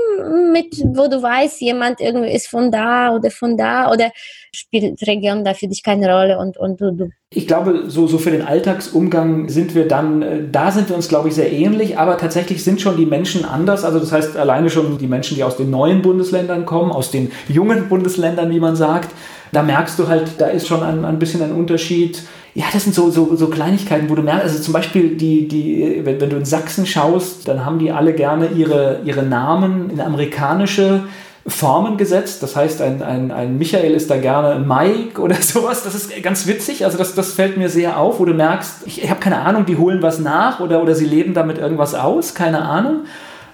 [0.53, 4.13] mit, wo du weißt, jemand irgendwie ist von da oder von da oder
[4.55, 8.19] spielt Region da für dich keine Rolle und, und du, du ich glaube, so, so
[8.19, 11.99] für den Alltagsumgang sind wir dann, äh, da sind wir uns, glaube ich, sehr ähnlich,
[11.99, 13.85] aber tatsächlich sind schon die Menschen anders.
[13.85, 17.33] Also das heißt, alleine schon die Menschen, die aus den neuen Bundesländern kommen, aus den
[17.49, 19.11] jungen Bundesländern, wie man sagt,
[19.53, 22.23] da merkst du halt, da ist schon ein, ein bisschen ein Unterschied.
[22.55, 26.01] Ja, das sind so, so, so Kleinigkeiten, wo du merkst, also zum Beispiel, die, die,
[26.05, 30.01] wenn, wenn du in Sachsen schaust, dann haben die alle gerne ihre, ihre Namen in
[30.01, 31.03] amerikanische
[31.47, 32.43] Formen gesetzt.
[32.43, 35.85] Das heißt, ein, ein, ein Michael ist da gerne Mike oder sowas.
[35.85, 36.85] Das ist ganz witzig.
[36.85, 39.67] Also das, das fällt mir sehr auf, wo du merkst, ich, ich habe keine Ahnung,
[39.67, 43.05] die holen was nach oder, oder sie leben damit irgendwas aus, keine Ahnung.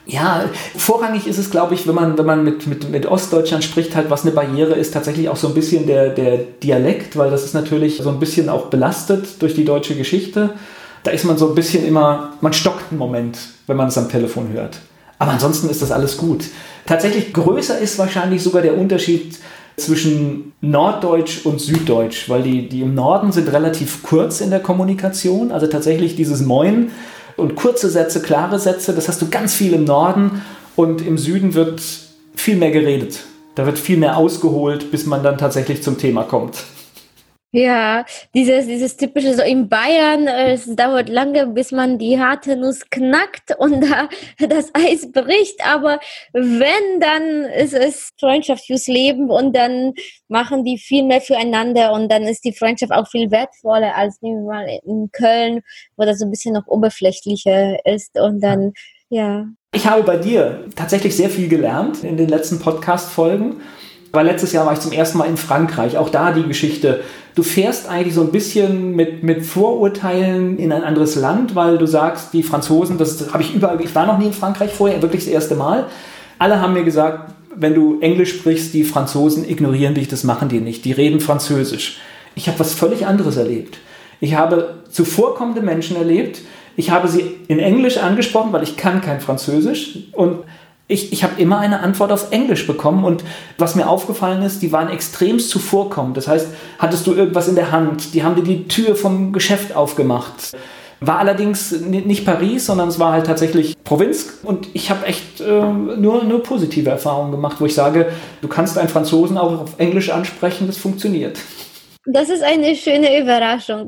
[0.04, 3.94] Ja, vorrangig ist es, glaube ich, wenn man, wenn man mit, mit, mit Ostdeutschland spricht,
[3.94, 7.44] halt, was eine Barriere ist, tatsächlich auch so ein bisschen der, der Dialekt, weil das
[7.44, 10.50] ist natürlich so ein bisschen auch belastet durch die deutsche Geschichte.
[11.04, 14.08] Da ist man so ein bisschen immer, man stockt einen Moment, wenn man es am
[14.08, 14.78] Telefon hört.
[15.18, 16.46] Aber ansonsten ist das alles gut.
[16.84, 19.38] Tatsächlich größer ist wahrscheinlich sogar der Unterschied
[19.76, 25.52] zwischen Norddeutsch und Süddeutsch, weil die, die im Norden sind relativ kurz in der Kommunikation.
[25.52, 26.90] Also tatsächlich dieses Moin
[27.36, 30.42] und kurze Sätze, klare Sätze, das hast du ganz viel im Norden
[30.76, 31.82] und im Süden wird
[32.34, 33.20] viel mehr geredet.
[33.54, 36.64] Da wird viel mehr ausgeholt, bis man dann tatsächlich zum Thema kommt.
[37.54, 42.56] Ja, dieses, dieses typische, so in Bayern, äh, es dauert lange, bis man die harte
[42.56, 44.08] Nuss knackt und da
[44.48, 46.00] das Eis bricht, aber
[46.32, 49.92] wenn, dann ist es Freundschaft fürs Leben und dann
[50.28, 54.46] machen die viel mehr füreinander und dann ist die Freundschaft auch viel wertvoller als nehmen
[54.46, 55.60] wir mal in Köln,
[55.98, 58.72] wo das so ein bisschen noch oberflächlicher ist und dann,
[59.10, 59.46] ja.
[59.74, 63.60] Ich habe bei dir tatsächlich sehr viel gelernt in den letzten Podcast-Folgen.
[64.12, 65.96] Weil letztes Jahr war ich zum ersten Mal in Frankreich.
[65.96, 67.00] Auch da die Geschichte.
[67.34, 71.86] Du fährst eigentlich so ein bisschen mit, mit Vorurteilen in ein anderes Land, weil du
[71.86, 75.24] sagst, die Franzosen, das habe ich überall, ich war noch nie in Frankreich vorher, wirklich
[75.24, 75.86] das erste Mal.
[76.38, 80.60] Alle haben mir gesagt, wenn du Englisch sprichst, die Franzosen ignorieren dich, das machen die
[80.60, 80.84] nicht.
[80.84, 81.98] Die reden Französisch.
[82.34, 83.78] Ich habe was völlig anderes erlebt.
[84.20, 86.42] Ich habe zuvorkommende Menschen erlebt.
[86.76, 89.98] Ich habe sie in Englisch angesprochen, weil ich kann kein Französisch.
[90.12, 90.38] Und
[90.92, 93.24] ich, ich habe immer eine Antwort auf Englisch bekommen und
[93.58, 96.16] was mir aufgefallen ist, die waren extremst zuvorkommend.
[96.16, 99.74] Das heißt, hattest du irgendwas in der Hand, die haben dir die Tür vom Geschäft
[99.74, 100.52] aufgemacht.
[101.00, 105.44] War allerdings nicht Paris, sondern es war halt tatsächlich Provinz und ich habe echt äh,
[105.44, 110.10] nur, nur positive Erfahrungen gemacht, wo ich sage, du kannst einen Franzosen auch auf Englisch
[110.10, 111.38] ansprechen, das funktioniert.
[112.04, 113.86] Das ist eine schöne Überraschung.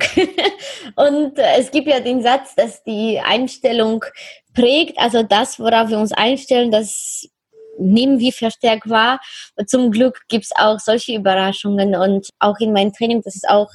[0.97, 4.05] Und es gibt ja den Satz, dass die Einstellung
[4.55, 7.29] prägt, also das, worauf wir uns einstellen, das
[7.79, 9.21] nehmen wir verstärkt wahr.
[9.67, 13.69] Zum Glück gibt es auch solche Überraschungen und auch in meinem Training, das ist auch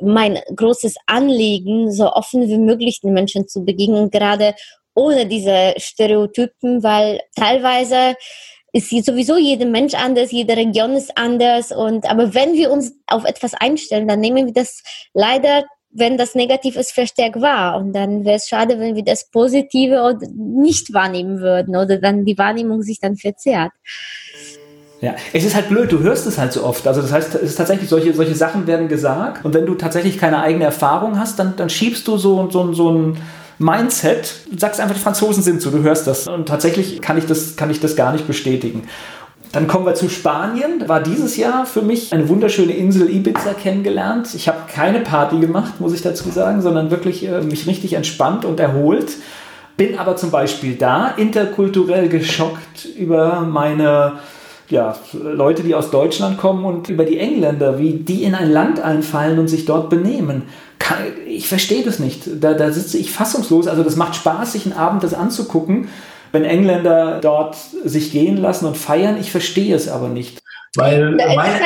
[0.00, 4.54] mein großes Anliegen, so offen wie möglich den Menschen zu begegnen, gerade
[4.94, 8.16] ohne diese Stereotypen, weil teilweise
[8.72, 13.24] ist sowieso jeder Mensch anders, jede Region ist anders und aber wenn wir uns auf
[13.24, 17.76] etwas einstellen, dann nehmen wir das leider wenn das negativ ist, verstärkt wahr.
[17.76, 22.36] Und dann wäre es schade, wenn wir das Positive nicht wahrnehmen würden oder dann die
[22.36, 23.72] Wahrnehmung sich dann verzerrt.
[25.00, 26.86] Ja, es ist halt blöd, du hörst es halt so oft.
[26.86, 30.18] Also das heißt, es ist tatsächlich, solche, solche Sachen werden gesagt und wenn du tatsächlich
[30.18, 33.18] keine eigene Erfahrung hast, dann, dann schiebst du so, so, so ein
[33.58, 36.26] Mindset, sagst einfach, die Franzosen sind so, du hörst das.
[36.26, 38.88] Und tatsächlich kann ich das, kann ich das gar nicht bestätigen.
[39.54, 40.88] Dann kommen wir zu Spanien.
[40.88, 44.34] War dieses Jahr für mich eine wunderschöne Insel Ibiza kennengelernt.
[44.34, 48.44] Ich habe keine Party gemacht, muss ich dazu sagen, sondern wirklich äh, mich richtig entspannt
[48.44, 49.12] und erholt.
[49.76, 54.14] Bin aber zum Beispiel da interkulturell geschockt über meine
[54.70, 58.80] ja, Leute, die aus Deutschland kommen und über die Engländer, wie die in ein Land
[58.80, 60.42] einfallen und sich dort benehmen.
[61.28, 62.22] ich verstehe das nicht.
[62.40, 63.68] Da, da sitze ich fassungslos.
[63.68, 65.86] Also das macht Spaß, sich einen Abend das anzugucken
[66.34, 69.18] wenn Engländer dort sich gehen lassen und feiern.
[69.18, 70.42] Ich verstehe es aber nicht.
[70.76, 71.16] Weil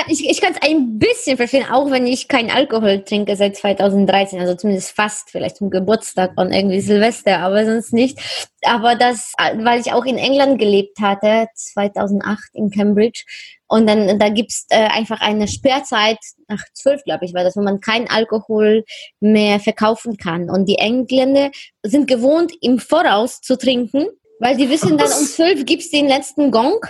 [0.09, 4.39] ich, ich kann es ein bisschen verstehen, auch wenn ich keinen Alkohol trinke seit 2013,
[4.39, 8.19] also zumindest fast, vielleicht zum Geburtstag und irgendwie Silvester, aber sonst nicht.
[8.65, 13.25] Aber das, weil ich auch in England gelebt hatte, 2008 in Cambridge.
[13.67, 17.63] Und dann da gibt's äh, einfach eine Sperrzeit nach zwölf, glaube ich, war das, wo
[17.63, 18.85] man keinen Alkohol
[19.21, 20.51] mehr verkaufen kann.
[20.51, 21.51] Und die Engländer
[21.83, 24.07] sind gewohnt, im Voraus zu trinken
[24.40, 26.81] weil die wissen dann um zwölf gibt es den letzten Gong.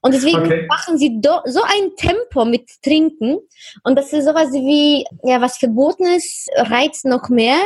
[0.00, 0.66] Und deswegen okay.
[0.68, 3.38] machen sie do, so ein Tempo mit Trinken.
[3.82, 7.58] Und das ist sowas wie, ja, was verboten ist, reizt noch mehr.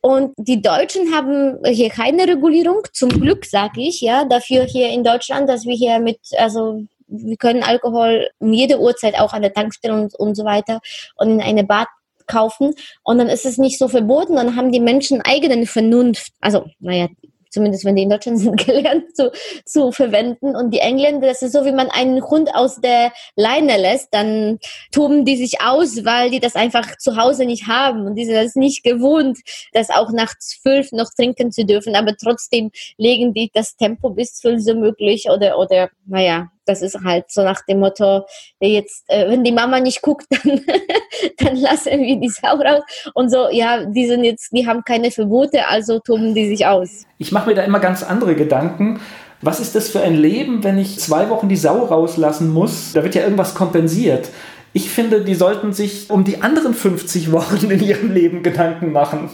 [0.00, 5.04] Und die Deutschen haben hier keine Regulierung, zum Glück sage ich, ja, dafür hier in
[5.04, 9.52] Deutschland, dass wir hier mit, also wir können Alkohol um jede Uhrzeit auch an der
[9.52, 10.80] Tankstelle und, und so weiter
[11.16, 11.86] und in eine Bad
[12.26, 12.74] kaufen.
[13.04, 17.08] Und dann ist es nicht so verboten, dann haben die Menschen eigenen Vernunft, also naja,
[17.52, 19.30] zumindest wenn die in Deutschland sind, gelernt zu,
[19.64, 20.56] zu verwenden.
[20.56, 24.58] Und die Engländer, das ist so, wie man einen Hund aus der Leine lässt, dann
[24.90, 28.06] toben die sich aus, weil die das einfach zu Hause nicht haben.
[28.06, 29.38] Und die sind das nicht gewohnt,
[29.72, 31.94] das auch nach zwölf noch trinken zu dürfen.
[31.94, 36.98] Aber trotzdem legen die das Tempo bis zwölf so möglich oder, oder, naja, das ist
[37.04, 38.24] halt so nach dem Motto,
[38.60, 40.60] jetzt, äh, wenn die Mama nicht guckt, dann,
[41.38, 42.82] dann lassen wir die Sau raus.
[43.14, 47.04] Und so, ja, die sind jetzt, die haben keine Verbote, also toben die sich aus.
[47.18, 49.00] Ich mache mir da immer ganz andere Gedanken.
[49.40, 52.92] Was ist das für ein Leben, wenn ich zwei Wochen die Sau rauslassen muss?
[52.92, 54.28] Da wird ja irgendwas kompensiert.
[54.72, 59.30] Ich finde, die sollten sich um die anderen 50 Wochen in ihrem Leben Gedanken machen.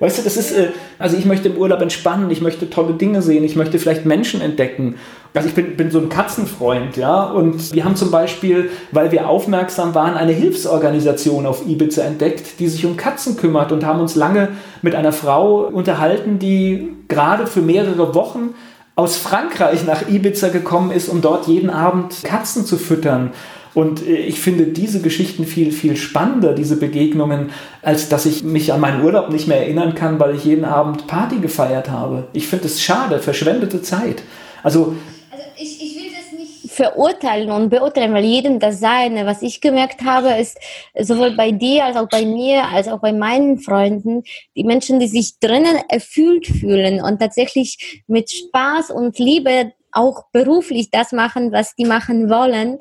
[0.00, 3.20] Weißt du, das ist, äh, also ich möchte im Urlaub entspannen, ich möchte tolle Dinge
[3.20, 4.96] sehen, ich möchte vielleicht Menschen entdecken.
[5.34, 9.28] Also ich bin, bin so ein Katzenfreund, ja, und wir haben zum Beispiel, weil wir
[9.28, 14.14] aufmerksam waren, eine Hilfsorganisation auf Ibiza entdeckt, die sich um Katzen kümmert und haben uns
[14.14, 14.48] lange
[14.82, 18.54] mit einer Frau unterhalten, die gerade für mehrere Wochen
[18.96, 23.32] aus Frankreich nach Ibiza gekommen ist, um dort jeden Abend Katzen zu füttern.
[23.74, 28.72] Und äh, ich finde diese Geschichten viel, viel spannender, diese Begegnungen, als dass ich mich
[28.72, 32.26] an meinen Urlaub nicht mehr erinnern kann, weil ich jeden Abend Party gefeiert habe.
[32.32, 34.22] Ich finde es schade, verschwendete Zeit.
[34.64, 34.96] Also,
[35.30, 39.26] also ich, ich will das nicht verurteilen und beurteilen, weil jedem das Seine.
[39.26, 40.58] Was ich gemerkt habe, ist
[40.96, 44.22] sowohl bei dir als auch bei mir, als auch bei meinen Freunden,
[44.54, 50.90] die Menschen, die sich drinnen erfüllt fühlen und tatsächlich mit Spaß und Liebe auch beruflich
[50.92, 52.78] das machen, was die machen wollen,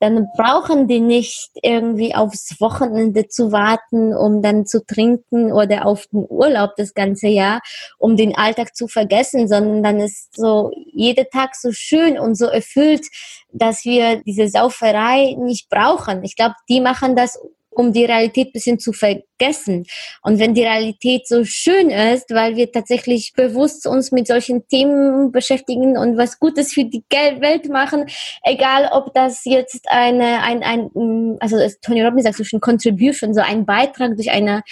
[0.00, 6.06] dann brauchen die nicht irgendwie aufs Wochenende zu warten, um dann zu trinken oder auf
[6.06, 7.60] den Urlaub das ganze Jahr,
[7.98, 12.46] um den Alltag zu vergessen, sondern dann ist so jeder Tag so schön und so
[12.46, 13.06] erfüllt,
[13.52, 16.24] dass wir diese Sauferei nicht brauchen.
[16.24, 17.38] Ich glaube, die machen das
[17.70, 19.86] um die Realität ein bisschen zu vergessen.
[20.22, 25.32] Und wenn die Realität so schön ist, weil wir tatsächlich bewusst uns mit solchen Themen
[25.32, 28.06] beschäftigen und was Gutes für die Welt machen,
[28.42, 33.40] egal ob das jetzt eine, ein, ein also Tony Robbins sagt so schon Contribution, so
[33.40, 34.62] ein Beitrag durch eine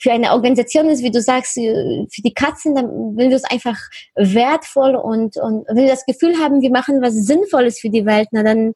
[0.00, 3.76] für eine Organisation ist, wie du sagst, für die Katzen, dann will wir es einfach
[4.14, 8.44] wertvoll und, und wir das Gefühl haben, wir machen was Sinnvolles für die Welt, na
[8.44, 8.74] dann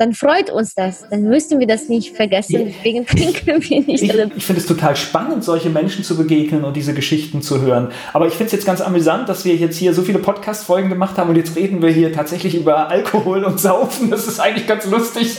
[0.00, 1.04] dann freut uns das.
[1.10, 2.72] Dann müssten wir das nicht vergessen.
[2.74, 4.02] Deswegen trinken wir nicht.
[4.02, 7.90] Ich, ich finde es total spannend, solche Menschen zu begegnen und diese Geschichten zu hören.
[8.14, 11.18] Aber ich finde es jetzt ganz amüsant, dass wir jetzt hier so viele Podcast-Folgen gemacht
[11.18, 14.10] haben und jetzt reden wir hier tatsächlich über Alkohol und Saufen.
[14.10, 15.36] Das ist eigentlich ganz lustig.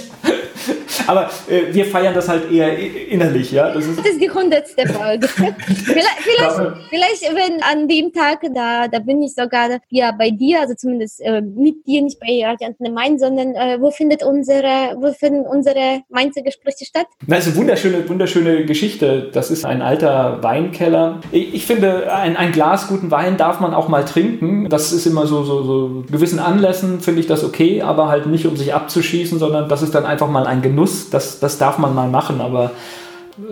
[1.08, 3.72] Aber äh, wir feiern das halt eher innerlich, ja.
[3.72, 5.28] Das ist, das ist die hundertste Folge.
[5.28, 10.62] vielleicht, vielleicht, vielleicht, wenn an dem Tag, da, da bin ich sogar ja bei dir,
[10.62, 15.12] also zumindest äh, mit dir, nicht bei Radianten Main, sondern äh, wo findet unsere, wo
[15.14, 17.08] finden unsere Mainzer Gespräche statt?
[17.28, 19.30] Das ist eine wunderschöne, wunderschöne Geschichte.
[19.34, 21.22] Das ist ein alter Weinkeller.
[21.32, 24.70] Ich, ich finde, ein, ein Glas guten Wein darf man auch mal trinken.
[24.70, 28.46] Das ist immer so, so, so gewissen Anlässen finde ich das okay, aber halt nicht
[28.46, 30.91] um sich abzuschießen, sondern das ist dann einfach mal ein Genuss.
[31.10, 32.72] Das, das darf man mal machen, aber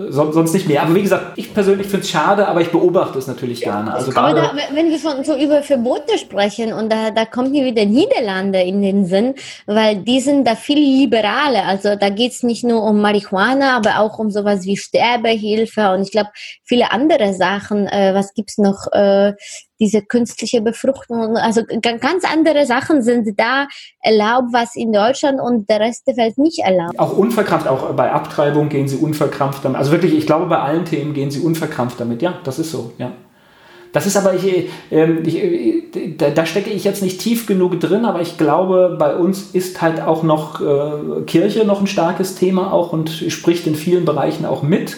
[0.10, 0.82] sonst nicht mehr.
[0.82, 3.94] Aber wie gesagt, ich persönlich finde es schade, aber ich beobachte es natürlich gerne.
[3.94, 7.66] Also aber da, wenn wir von, so über Verbote sprechen und da, da kommt mir
[7.66, 11.66] wieder Niederlande in den Sinn, weil die sind da viel liberaler.
[11.66, 16.04] Also da geht es nicht nur um Marihuana, aber auch um sowas wie Sterbehilfe und
[16.04, 16.30] ich glaube
[16.64, 17.88] viele andere Sachen.
[17.88, 18.88] Äh, was gibt's noch?
[18.92, 19.34] Äh,
[19.80, 23.68] diese künstliche Befruchtung, also ganz andere Sachen sind da
[24.02, 27.00] erlaubt, was in Deutschland und der Rest der Welt nicht erlaubt.
[27.00, 29.78] Auch unverkrampft, auch bei Abtreibung gehen sie unverkrampft damit.
[29.78, 32.22] Also wirklich, ich glaube, bei allen Themen gehen sie unverkrampft damit.
[32.22, 33.12] Ja, das ist so, ja.
[33.92, 37.80] Das ist aber, ich, ähm, ich, ich, da, da, stecke ich jetzt nicht tief genug
[37.80, 42.36] drin, aber ich glaube, bei uns ist halt auch noch äh, Kirche noch ein starkes
[42.36, 44.98] Thema auch und spricht in vielen Bereichen auch mit.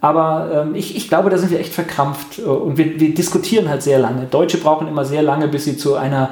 [0.00, 3.68] Aber ähm, ich, ich glaube, da sind wir echt verkrampft äh, und wir, wir diskutieren
[3.68, 4.26] halt sehr lange.
[4.26, 6.30] Deutsche brauchen immer sehr lange, bis sie zu einer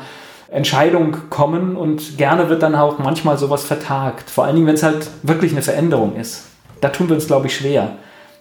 [0.51, 4.31] Entscheidung kommen und gerne wird dann auch manchmal sowas vertagt.
[4.31, 6.45] Vor allen Dingen, wenn es halt wirklich eine Veränderung ist.
[6.81, 7.97] Da tun wir uns, glaube ich, schwer.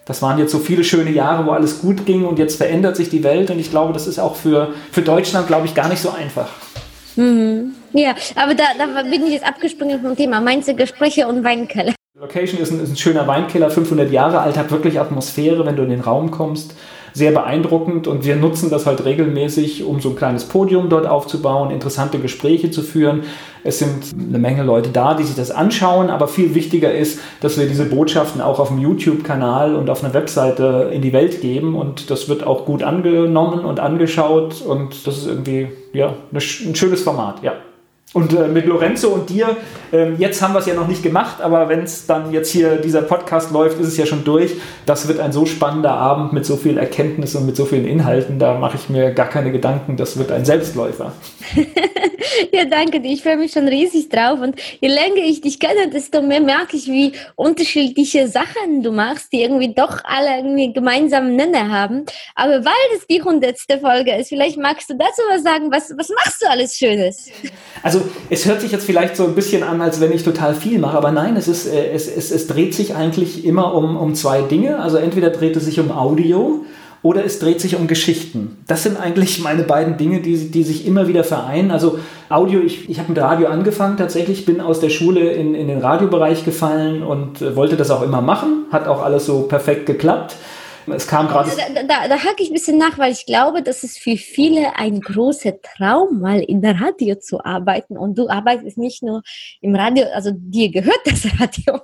[0.05, 3.09] Das waren jetzt so viele schöne Jahre, wo alles gut ging und jetzt verändert sich
[3.09, 6.01] die Welt und ich glaube, das ist auch für, für Deutschland, glaube ich, gar nicht
[6.01, 6.47] so einfach.
[7.17, 7.73] Mhm.
[7.91, 11.96] Ja, aber da, da bin ich jetzt abgesprungen vom Thema Mainzer Gespräche und Weinkeller.
[12.19, 15.83] Location ist ein, ist ein schöner Weinkeller, 500 Jahre alt, hat wirklich Atmosphäre, wenn du
[15.83, 16.73] in den Raum kommst.
[17.13, 21.69] Sehr beeindruckend und wir nutzen das halt regelmäßig, um so ein kleines Podium dort aufzubauen,
[21.69, 23.21] interessante Gespräche zu führen.
[23.63, 27.59] Es sind eine Menge Leute da, die sich das anschauen, aber viel wichtiger ist, dass
[27.59, 31.75] wir diese Botschaften auch auf dem YouTube-Kanal und auf einer Webseite in die Welt geben
[31.75, 37.03] und das wird auch gut angenommen und angeschaut und das ist irgendwie ja, ein schönes
[37.03, 37.53] Format, ja.
[38.13, 39.57] Und äh, mit Lorenzo und dir,
[39.91, 42.77] äh, jetzt haben wir es ja noch nicht gemacht, aber wenn es dann jetzt hier
[42.77, 44.53] dieser Podcast läuft, ist es ja schon durch.
[44.85, 48.39] Das wird ein so spannender Abend mit so viel Erkenntnis und mit so vielen Inhalten,
[48.39, 49.97] da mache ich mir gar keine Gedanken.
[49.97, 51.11] Das wird ein Selbstläufer.
[52.53, 53.11] ja, danke dir.
[53.11, 54.39] Ich freue mich schon riesig drauf.
[54.39, 59.33] Und je länger ich dich kenne, desto mehr merke ich, wie unterschiedliche Sachen du machst,
[59.33, 62.05] die irgendwie doch alle irgendwie gemeinsamen Nenner haben.
[62.35, 65.71] Aber weil es die hundertste Folge ist, vielleicht magst du dazu was sagen.
[65.71, 67.29] Was, was machst du alles Schönes?
[67.83, 67.96] Also
[68.29, 70.97] es hört sich jetzt vielleicht so ein bisschen an, als wenn ich total viel mache,
[70.97, 74.41] aber nein, es, ist, äh, es, es, es dreht sich eigentlich immer um, um zwei
[74.41, 74.79] Dinge.
[74.79, 76.63] Also entweder dreht es sich um Audio
[77.03, 78.57] oder es dreht sich um Geschichten.
[78.67, 81.71] Das sind eigentlich meine beiden Dinge, die, die sich immer wieder vereinen.
[81.71, 85.67] Also Audio, ich, ich habe mit Radio angefangen tatsächlich, bin aus der Schule in, in
[85.67, 88.65] den Radiobereich gefallen und äh, wollte das auch immer machen.
[88.71, 90.35] Hat auch alles so perfekt geklappt.
[90.95, 91.51] Es kam gerade.
[91.75, 94.75] Da, da, da hake ich ein bisschen nach, weil ich glaube, das ist für viele
[94.75, 97.97] ein großer Traum, mal in der Radio zu arbeiten.
[97.97, 99.21] Und du arbeitest nicht nur
[99.61, 101.81] im Radio, also dir gehört das Radio.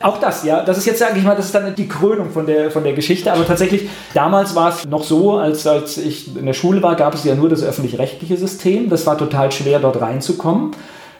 [0.00, 0.62] Auch das, ja.
[0.64, 2.92] Das ist jetzt, sage ich mal, das ist dann die Krönung von der, von der
[2.92, 3.32] Geschichte.
[3.32, 7.14] Aber tatsächlich, damals war es noch so, als, als ich in der Schule war, gab
[7.14, 8.88] es ja nur das öffentlich-rechtliche System.
[8.88, 10.72] Das war total schwer, dort reinzukommen.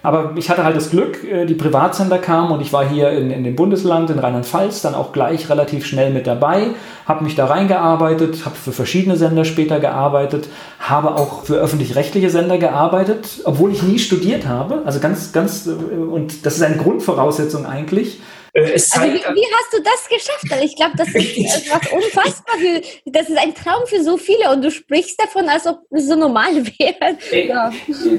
[0.05, 3.31] Aber ich hatte halt das Glück, äh, die Privatsender kamen und ich war hier in,
[3.31, 6.69] in dem Bundesland, in Rheinland-Pfalz, dann auch gleich relativ schnell mit dabei,
[7.07, 12.59] habe mich da reingearbeitet, habe für verschiedene Sender später gearbeitet, habe auch für öffentlich-rechtliche Sender
[12.59, 14.83] gearbeitet, obwohl ich nie studiert habe.
[14.85, 18.21] Also ganz, ganz, äh, und das ist eine Grundvoraussetzung eigentlich.
[18.55, 20.47] Äh, also wie, wie, hast du das geschafft?
[20.51, 22.57] Also ich glaube, das ist was unfassbar.
[22.57, 26.07] Für, das ist ein Traum für so viele und du sprichst davon, als ob es
[26.07, 27.19] so normal wäre.
[27.33, 27.73] Äh, ja.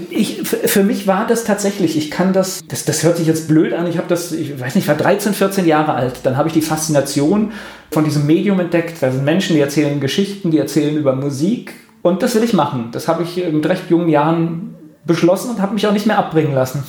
[0.09, 3.73] Ich, für mich war das tatsächlich, ich kann das, das, das hört sich jetzt blöd
[3.73, 6.49] an, ich habe das, ich weiß nicht, ich war 13, 14 Jahre alt, dann habe
[6.49, 7.53] ich die Faszination
[7.91, 8.97] von diesem Medium entdeckt.
[9.01, 12.89] Da sind Menschen, die erzählen Geschichten, die erzählen über Musik und das will ich machen.
[12.91, 16.53] Das habe ich mit recht jungen Jahren beschlossen und habe mich auch nicht mehr abbringen
[16.53, 16.83] lassen.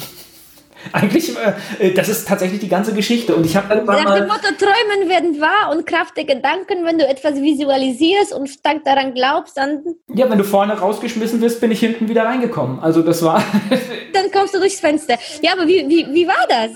[0.92, 1.34] Eigentlich,
[1.78, 3.34] äh, das ist tatsächlich die ganze Geschichte.
[3.34, 6.98] Und ich habe irgendwann Nach dem Motto, Träumen werden wahr und Kraft der Gedanken, wenn
[6.98, 9.82] du etwas visualisierst und stark daran glaubst, dann...
[10.14, 12.80] Ja, wenn du vorne rausgeschmissen wirst, bin ich hinten wieder reingekommen.
[12.80, 13.42] Also das war...
[14.12, 15.16] dann kommst du durchs Fenster.
[15.42, 16.70] Ja, aber wie, wie, wie war das?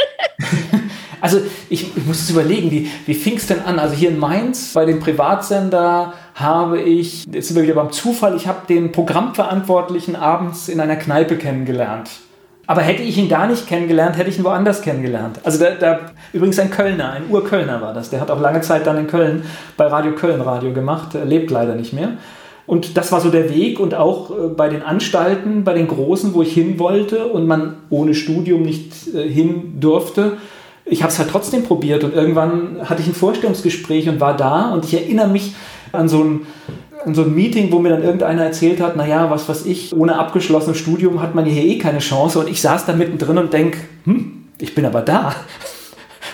[1.20, 3.78] also ich, ich muss es überlegen, wie, wie fing es denn an?
[3.78, 8.36] Also hier in Mainz bei dem Privatsender habe ich, jetzt sind wir wieder beim Zufall,
[8.36, 12.10] ich habe den Programmverantwortlichen abends in einer Kneipe kennengelernt.
[12.70, 15.40] Aber hätte ich ihn da nicht kennengelernt, hätte ich ihn woanders kennengelernt.
[15.42, 15.98] Also da, da
[16.32, 18.10] übrigens ein Kölner, ein Urkölner war das.
[18.10, 19.42] Der hat auch lange Zeit dann in Köln
[19.76, 22.10] bei Radio Köln Radio gemacht, er lebt leider nicht mehr.
[22.68, 26.32] Und das war so der Weg und auch äh, bei den Anstalten, bei den Großen,
[26.32, 30.36] wo ich hin wollte und man ohne Studium nicht äh, hin durfte,
[30.84, 34.72] ich habe es halt trotzdem probiert und irgendwann hatte ich ein Vorstellungsgespräch und war da
[34.72, 35.54] und ich erinnere mich
[35.90, 36.46] an so ein,
[37.04, 40.18] an so ein Meeting, wo mir dann irgendeiner erzählt hat, naja, was weiß ich, ohne
[40.18, 43.78] abgeschlossenes Studium hat man hier eh keine Chance und ich saß da mittendrin und denke,
[44.04, 45.34] hm, ich bin aber da.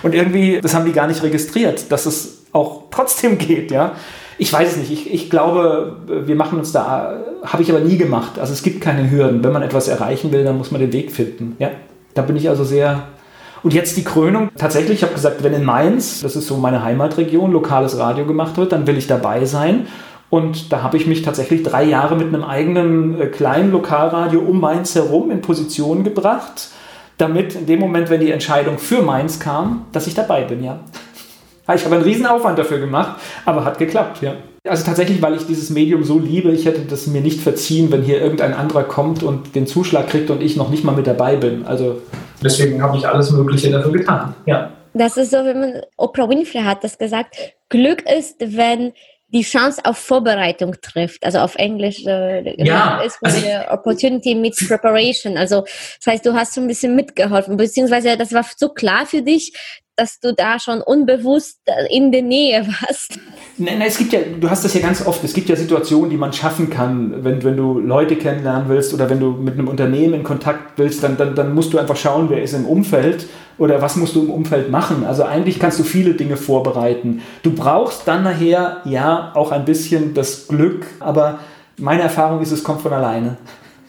[0.02, 3.92] Und irgendwie, das haben die gar nicht registriert, dass es auch trotzdem geht, ja.
[4.38, 4.92] Ich weiß es nicht.
[4.92, 8.38] Ich, ich glaube, wir machen uns da, habe ich aber nie gemacht.
[8.38, 9.42] Also es gibt keine Hürden.
[9.42, 11.56] Wenn man etwas erreichen will, dann muss man den Weg finden.
[11.58, 11.70] Ja,
[12.14, 13.04] da bin ich also sehr.
[13.62, 14.50] Und jetzt die Krönung.
[14.56, 18.58] Tatsächlich, ich habe gesagt, wenn in Mainz, das ist so meine Heimatregion, lokales Radio gemacht
[18.58, 19.86] wird, dann will ich dabei sein.
[20.28, 24.60] Und da habe ich mich tatsächlich drei Jahre mit einem eigenen äh, kleinen Lokalradio um
[24.60, 26.70] Mainz herum in Position gebracht,
[27.18, 30.80] damit in dem Moment, wenn die Entscheidung für Mainz kam, dass ich dabei bin, ja.
[31.74, 34.34] Ich habe einen riesen Aufwand dafür gemacht, aber hat geklappt, ja.
[34.68, 38.02] Also tatsächlich, weil ich dieses Medium so liebe, ich hätte das mir nicht verziehen, wenn
[38.02, 41.36] hier irgendein anderer kommt und den Zuschlag kriegt und ich noch nicht mal mit dabei
[41.36, 41.64] bin.
[41.66, 42.02] Also
[42.42, 44.72] deswegen habe ich alles Mögliche dafür getan, ja.
[44.94, 47.36] Das ist so, wenn man, Oprah Winfrey hat das gesagt,
[47.68, 48.92] Glück ist, wenn
[49.36, 51.24] die Chance auf Vorbereitung trifft.
[51.24, 55.36] Also auf Englisch äh, ja, ist also Opportunity meets Preparation.
[55.36, 59.22] Also das heißt, du hast so ein bisschen mitgeholfen, beziehungsweise das war so klar für
[59.22, 59.52] dich,
[59.96, 63.18] dass du da schon unbewusst in der Nähe warst.
[63.58, 66.10] Nein, nein, es gibt ja, du hast das ja ganz oft, es gibt ja Situationen,
[66.10, 69.68] die man schaffen kann, wenn, wenn du Leute kennenlernen willst oder wenn du mit einem
[69.68, 73.26] Unternehmen in Kontakt willst, dann, dann, dann musst du einfach schauen, wer ist im Umfeld
[73.58, 75.04] oder was musst du im Umfeld machen.
[75.04, 77.22] Also eigentlich kannst du viele Dinge vorbereiten.
[77.42, 81.40] Du brauchst dann nachher ja auch ein bisschen das Glück, aber
[81.78, 83.38] meine Erfahrung ist, es kommt von alleine.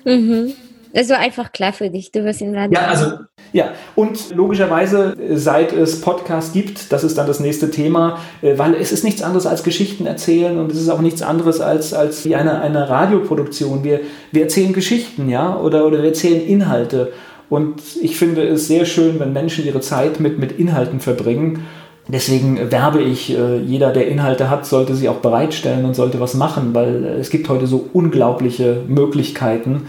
[0.05, 0.53] Mhm.
[0.93, 2.71] Es war einfach klar für dich, du wirst ihn werden.
[2.71, 3.11] Ja, also
[3.53, 8.75] ja, und logischerweise, seit es Podcasts gibt, das ist dann das nächste Thema, äh, weil
[8.75, 12.25] es ist nichts anderes als Geschichten erzählen und es ist auch nichts anderes als, als
[12.25, 13.83] eine, eine Radioproduktion.
[13.83, 17.13] Wir, wir erzählen Geschichten, ja, oder, oder wir erzählen Inhalte.
[17.49, 21.65] Und ich finde es sehr schön, wenn Menschen ihre Zeit mit, mit Inhalten verbringen.
[22.09, 26.35] Deswegen werbe ich, äh, jeder, der Inhalte hat, sollte sie auch bereitstellen und sollte was
[26.35, 29.87] machen, weil es gibt heute so unglaubliche Möglichkeiten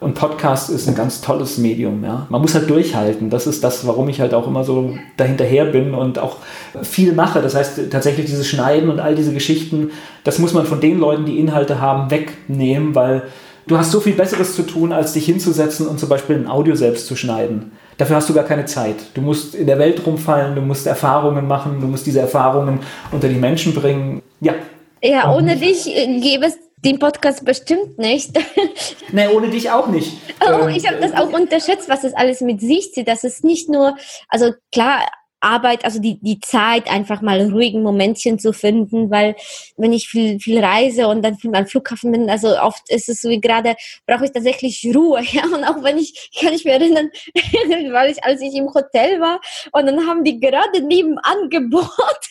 [0.00, 2.04] und Podcast ist ein ganz tolles Medium.
[2.04, 2.26] Ja.
[2.28, 3.30] Man muss halt durchhalten.
[3.30, 6.36] Das ist das, warum ich halt auch immer so dahinterher bin und auch
[6.82, 7.40] viel mache.
[7.40, 9.90] Das heißt, tatsächlich dieses Schneiden und all diese Geschichten,
[10.24, 13.22] das muss man von den Leuten, die Inhalte haben, wegnehmen, weil
[13.66, 16.74] du hast so viel Besseres zu tun, als dich hinzusetzen und zum Beispiel ein Audio
[16.74, 17.72] selbst zu schneiden.
[17.96, 18.96] Dafür hast du gar keine Zeit.
[19.14, 22.80] Du musst in der Welt rumfallen, du musst Erfahrungen machen, du musst diese Erfahrungen
[23.12, 24.22] unter die Menschen bringen.
[24.40, 24.54] Ja.
[25.02, 28.32] Ja, ohne dich gäbe es den Podcast bestimmt nicht.
[29.12, 30.12] nee, ohne dich auch nicht.
[30.40, 33.08] Oh, ich habe das auch unterschätzt, was das alles mit sich zieht.
[33.08, 33.96] Das ist nicht nur,
[34.28, 35.06] also klar,
[35.44, 39.36] Arbeit, also die, die Zeit, einfach mal ruhigen Momentchen zu finden, weil
[39.76, 43.20] wenn ich viel, viel reise und dann viel am Flughafen bin, also oft ist es
[43.20, 43.76] so wie gerade,
[44.06, 47.10] brauche ich tatsächlich Ruhe, ja, und auch wenn ich, kann ich mir erinnern,
[47.92, 49.40] weil ich, als ich im Hotel war
[49.72, 52.28] und dann haben die gerade nebenan gebohrt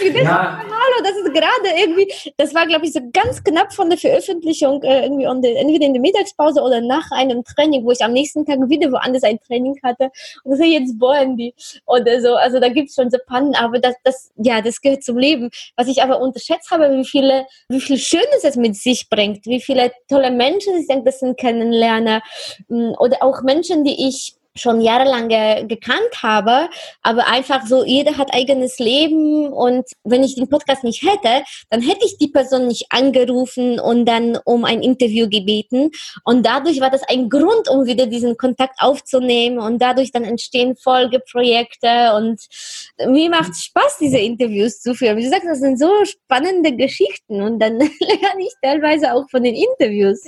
[0.00, 0.58] ich dachte, ja.
[0.58, 4.82] hallo, das ist gerade irgendwie, das war, glaube ich, so ganz knapp von der Veröffentlichung,
[4.82, 8.12] äh, irgendwie on the, entweder in der Mittagspause oder nach einem Training, wo ich am
[8.12, 10.10] nächsten Tag wieder woanders ein Training hatte.
[10.44, 11.54] Und das ist jetzt bohren die
[11.86, 12.34] oder so.
[12.34, 15.50] Also da gibt es schon so Pannen, aber das, das, ja, das gehört zum Leben.
[15.76, 19.60] Was ich aber unterschätzt habe, wie viele, wie viel Schönes es mit sich bringt, wie
[19.60, 22.22] viele tolle Menschen ich denke, das sind kennenlerne
[22.68, 26.68] mm, oder auch Menschen, die ich schon jahrelang ge gekannt habe,
[27.02, 31.80] aber einfach so, jeder hat eigenes Leben und wenn ich den Podcast nicht hätte, dann
[31.80, 35.90] hätte ich die Person nicht angerufen und dann um ein Interview gebeten
[36.24, 40.76] und dadurch war das ein Grund, um wieder diesen Kontakt aufzunehmen und dadurch dann entstehen
[40.76, 42.40] Folgeprojekte und
[43.06, 45.16] mir macht es Spaß, diese Interviews zu führen.
[45.16, 49.54] Wie gesagt, das sind so spannende Geschichten und dann lerne ich teilweise auch von den
[49.54, 50.24] Interviews.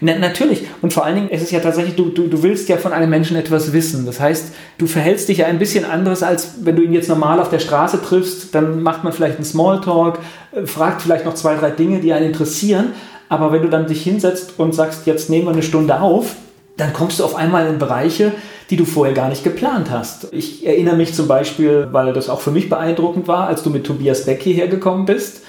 [0.00, 0.66] Na, natürlich.
[0.82, 3.10] Und vor allen Dingen ist es ja tatsächlich, du, du, du willst ja von einem
[3.10, 4.06] Menschen etwas wissen.
[4.06, 7.40] Das heißt, du verhältst dich ja ein bisschen anderes, als wenn du ihn jetzt normal
[7.40, 8.54] auf der Straße triffst.
[8.54, 10.18] Dann macht man vielleicht einen Smalltalk,
[10.52, 12.92] äh, fragt vielleicht noch zwei, drei Dinge, die einen interessieren.
[13.28, 16.36] Aber wenn du dann dich hinsetzt und sagst, jetzt nehmen wir eine Stunde auf,
[16.76, 18.32] dann kommst du auf einmal in Bereiche,
[18.70, 20.28] die du vorher gar nicht geplant hast.
[20.32, 23.84] Ich erinnere mich zum Beispiel, weil das auch für mich beeindruckend war, als du mit
[23.84, 25.42] Tobias Beck hierher gekommen bist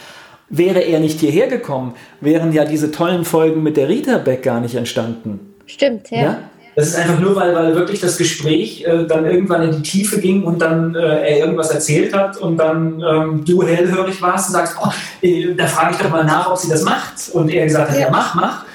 [0.49, 4.61] Wäre er nicht hierher gekommen, wären ja diese tollen Folgen mit der Rita Beck gar
[4.61, 5.55] nicht entstanden.
[5.65, 6.21] Stimmt, ja.
[6.21, 6.39] ja?
[6.77, 10.21] Das ist einfach nur, weil, weil wirklich das Gespräch äh, dann irgendwann in die Tiefe
[10.21, 14.53] ging und dann äh, er irgendwas erzählt hat und dann ähm, du hellhörig warst und
[14.53, 14.91] sagst, oh,
[15.23, 17.15] äh, da frage ich doch mal nach, ob sie das macht.
[17.33, 18.65] Und er gesagt hat, ja, ja mach, mach.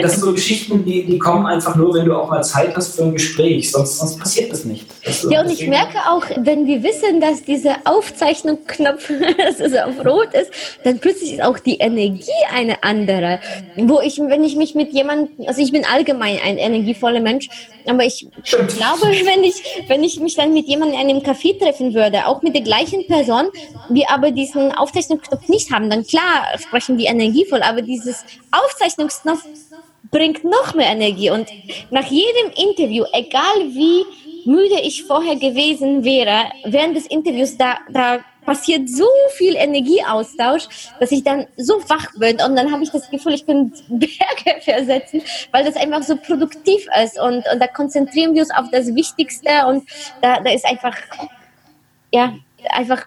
[0.00, 2.94] Das sind so Geschichten, die, die kommen einfach nur, wenn du auch mal Zeit hast
[2.94, 4.86] für ein Gespräch, sonst, sonst passiert das nicht.
[5.30, 9.10] Ja, und ich merke auch, wenn wir wissen, dass dieser Aufzeichnungsknopf
[9.60, 10.50] also auf Rot ist,
[10.84, 13.40] dann plötzlich ist auch die Energie eine andere.
[13.76, 17.48] Wo ich, wenn ich mich mit jemandem, also ich bin allgemein ein energievoller Mensch,
[17.86, 18.76] aber ich Stimmt.
[18.76, 22.42] glaube, wenn ich, wenn ich mich dann mit jemandem in einem Café treffen würde, auch
[22.42, 23.46] mit der gleichen Person,
[23.88, 29.44] wir aber diesen Aufzeichnungsknopf nicht haben, dann klar sprechen wir energievoll, aber dieses Aufzeichnungsknopf
[30.10, 31.48] bringt noch mehr Energie und
[31.90, 34.04] nach jedem Interview, egal wie
[34.46, 40.68] müde ich vorher gewesen wäre, während des Interviews, da, da passiert so viel Energieaustausch,
[40.98, 44.62] dass ich dann so wach bin und dann habe ich das Gefühl, ich bin Berge
[44.62, 45.20] versetzen,
[45.52, 49.50] weil das einfach so produktiv ist und, und da konzentrieren wir uns auf das Wichtigste
[49.66, 49.86] und
[50.22, 50.96] da, da ist einfach,
[52.10, 52.34] ja,
[52.70, 53.06] einfach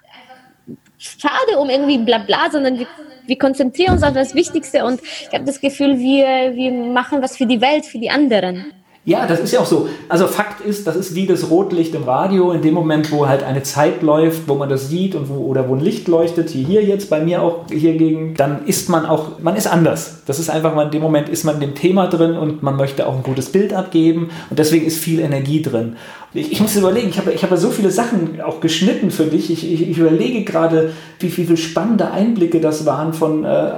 [1.00, 2.88] schade um irgendwie bla bla, sondern wir,
[3.26, 7.36] wir konzentrieren uns auf das Wichtigste und ich habe das Gefühl, wir, wir machen was
[7.38, 8.74] für die Welt, für die anderen.
[9.04, 9.90] Ja, das ist ja auch so.
[10.10, 12.52] Also Fakt ist, das ist wie das Rotlicht im Radio.
[12.52, 15.68] In dem Moment, wo halt eine Zeit läuft, wo man das sieht und wo, oder
[15.68, 19.08] wo ein Licht leuchtet, wie hier jetzt bei mir auch hier gegen, dann ist man
[19.08, 20.22] auch, man ist anders.
[20.28, 23.08] Das ist einfach, in dem Moment ist man in dem Thema drin und man möchte
[23.08, 25.96] auch ein gutes Bild abgeben und deswegen ist viel Energie drin.
[26.34, 29.52] Ich, ich muss überlegen, ich habe ich hab so viele Sachen auch geschnitten für dich.
[29.52, 33.72] Ich, ich, ich überlege gerade, wie, wie viele spannende Einblicke das waren von äh,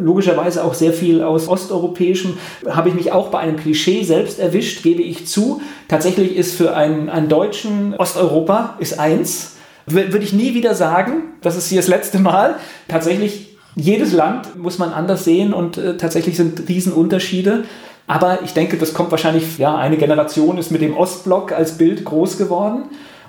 [0.00, 2.38] logischerweise auch sehr viel aus osteuropäischem.
[2.66, 5.60] Habe ich mich auch bei einem Klischee selbst erwischt, gebe ich zu.
[5.88, 9.56] Tatsächlich ist für einen, einen Deutschen Osteuropa ist eins.
[9.86, 11.24] Würde ich nie wieder sagen.
[11.42, 12.56] Das ist hier das letzte Mal.
[12.88, 17.64] Tatsächlich jedes Land muss man anders sehen und äh, tatsächlich sind Riesenunterschiede.
[18.08, 22.04] Aber ich denke, das kommt wahrscheinlich, ja, eine Generation ist mit dem Ostblock als Bild
[22.06, 22.84] groß geworden.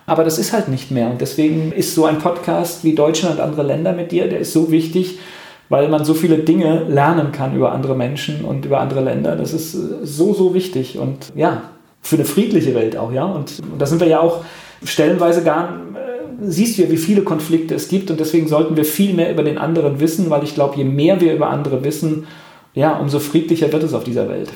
[0.05, 1.11] Aber das ist halt nicht mehr.
[1.11, 4.53] Und deswegen ist so ein Podcast wie Deutschland und andere Länder mit dir, der ist
[4.53, 5.19] so wichtig,
[5.67, 9.35] weil man so viele Dinge lernen kann über andere Menschen und über andere Länder.
[9.35, 10.97] Das ist äh, so, so wichtig.
[10.97, 11.61] Und ja,
[12.01, 13.25] für eine friedliche Welt auch, ja.
[13.25, 14.45] Und, und da sind wir ja auch
[14.83, 18.09] stellenweise gar, äh, siehst du ja, wie viele Konflikte es gibt.
[18.09, 21.19] Und deswegen sollten wir viel mehr über den anderen wissen, weil ich glaube, je mehr
[21.19, 22.25] wir über andere wissen,
[22.73, 24.49] ja, umso friedlicher wird es auf dieser Welt.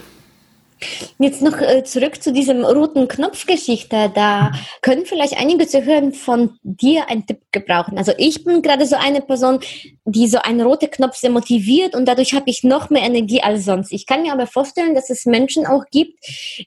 [1.19, 4.11] Jetzt noch äh, zurück zu diesem roten Knopfgeschichte.
[4.13, 7.97] Da können vielleicht einige zu hören von dir einen Tipp gebrauchen.
[7.97, 9.59] Also ich bin gerade so eine Person,
[10.05, 13.65] die so einen roten Knopf sehr motiviert und dadurch habe ich noch mehr Energie als
[13.65, 13.91] sonst.
[13.93, 16.17] Ich kann mir aber vorstellen, dass es Menschen auch gibt,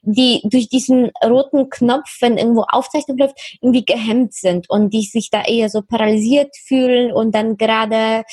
[0.01, 5.29] die durch diesen roten Knopf, wenn irgendwo Aufzeichnung läuft, irgendwie gehemmt sind und die sich
[5.29, 8.23] da eher so paralysiert fühlen und dann gerade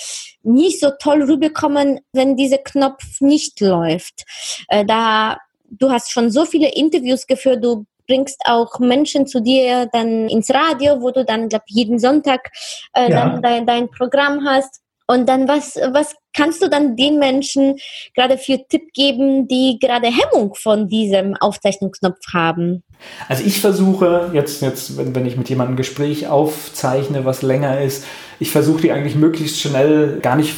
[0.43, 4.25] nicht so toll rüberkommen, wenn dieser Knopf nicht läuft.
[4.69, 5.39] Äh, da
[5.79, 10.51] du hast schon so viele Interviews geführt, du bringst auch Menschen zu dir dann ins
[10.51, 12.51] Radio, wo du dann, glaube jeden Sonntag
[12.93, 13.29] äh, ja.
[13.29, 14.81] dann dein, dein Programm hast.
[15.07, 17.77] Und dann, was, was kannst du dann den Menschen
[18.15, 22.83] gerade für Tipp geben, die gerade Hemmung von diesem Aufzeichnungsknopf haben?
[23.29, 27.81] Also ich versuche jetzt, jetzt wenn, wenn ich mit jemandem ein Gespräch aufzeichne, was länger
[27.81, 28.05] ist,
[28.41, 30.57] ich versuche die eigentlich möglichst schnell, gar nicht,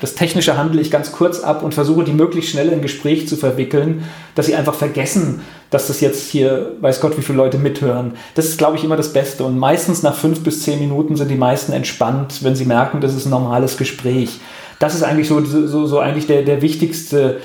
[0.00, 3.36] das Technische handle ich ganz kurz ab und versuche die möglichst schnell in Gespräch zu
[3.36, 4.04] verwickeln,
[4.34, 8.14] dass sie einfach vergessen, dass das jetzt hier, weiß Gott, wie viele Leute mithören.
[8.34, 9.44] Das ist, glaube ich, immer das Beste.
[9.44, 13.14] Und meistens nach fünf bis zehn Minuten sind die meisten entspannt, wenn sie merken, das
[13.14, 14.40] ist ein normales Gespräch.
[14.78, 17.40] Das ist eigentlich so, so, so eigentlich der, der wichtigste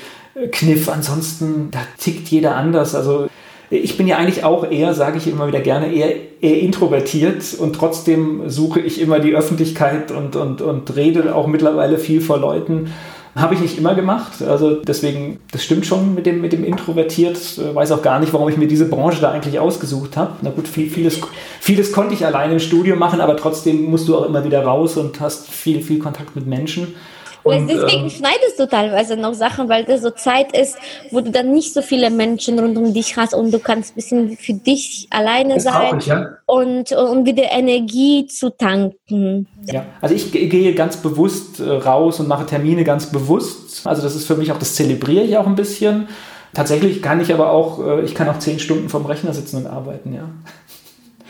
[0.52, 0.90] Kniff.
[0.90, 2.96] Ansonsten, da tickt jeder anders.
[2.96, 3.28] Also
[3.72, 7.76] ich bin ja eigentlich auch eher, sage ich immer wieder gerne, eher, eher introvertiert und
[7.76, 12.92] trotzdem suche ich immer die Öffentlichkeit und, und, und rede auch mittlerweile viel vor Leuten.
[13.36, 14.42] Habe ich nicht immer gemacht.
[14.42, 17.38] Also deswegen, das stimmt schon mit dem, mit dem Introvertiert.
[17.76, 20.32] Weiß auch gar nicht, warum ich mir diese Branche da eigentlich ausgesucht habe.
[20.42, 21.22] Na gut, viel, vieles,
[21.60, 24.98] vieles konnte ich alleine im Studio machen, aber trotzdem musst du auch immer wieder raus
[24.98, 26.96] und hast viel, viel Kontakt mit Menschen.
[27.44, 30.78] Und, deswegen ähm, schneidest du teilweise noch Sachen, weil das so Zeit ist,
[31.12, 33.96] wo du dann nicht so viele Menschen rund um dich hast und du kannst ein
[33.96, 36.38] bisschen für dich alleine sein ich, ja.
[36.46, 39.48] und, und wieder Energie zu tanken.
[39.66, 43.88] Ja, also ich gehe ganz bewusst äh, raus und mache Termine ganz bewusst.
[43.88, 46.08] Also das ist für mich auch, das zelebriere ich auch ein bisschen.
[46.54, 49.68] Tatsächlich kann ich aber auch, äh, ich kann auch zehn Stunden vom Rechner sitzen und
[49.68, 50.30] arbeiten, ja.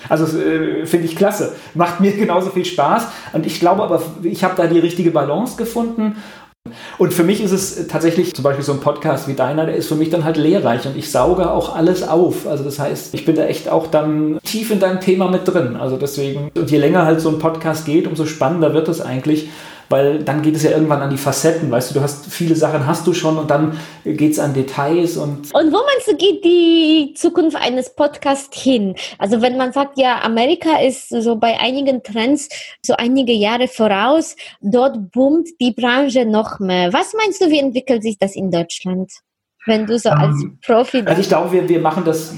[0.10, 1.54] Also äh, finde ich klasse.
[1.76, 3.08] Macht mir genauso viel Spaß.
[3.34, 6.16] Und ich glaube aber, ich habe da die richtige Balance gefunden.
[6.98, 9.88] Und für mich ist es tatsächlich zum Beispiel so ein Podcast wie deiner, der ist
[9.88, 12.48] für mich dann halt lehrreich und ich sauge auch alles auf.
[12.48, 15.78] Also das heißt, ich bin da echt auch dann tief in deinem Thema mit drin.
[15.78, 19.50] Also deswegen, und je länger halt so ein Podcast geht, umso spannender wird es eigentlich,
[19.90, 22.86] weil dann geht es ja irgendwann an die Facetten, weißt du, du hast viele Sachen
[22.86, 25.54] hast du schon und dann geht es an Details und.
[25.54, 28.96] Und wo meinst du, geht die Zukunft eines Podcasts hin?
[29.18, 32.50] Also wenn man sagt, ja, Amerika ist so bei einigen Trends
[32.86, 36.94] so einige Jahre voraus, dort boomt die Branche noch mehr.
[36.94, 39.12] Was meinst du, wie entwickelt sich das in Deutschland?
[39.66, 41.04] Wenn du so als ähm, Profi.
[41.06, 42.34] Also ich glaube, wir, wir machen das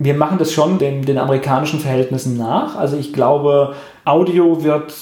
[0.00, 2.76] Wir machen das schon den, den amerikanischen Verhältnissen nach.
[2.76, 3.74] Also ich glaube,
[4.04, 4.94] Audio wird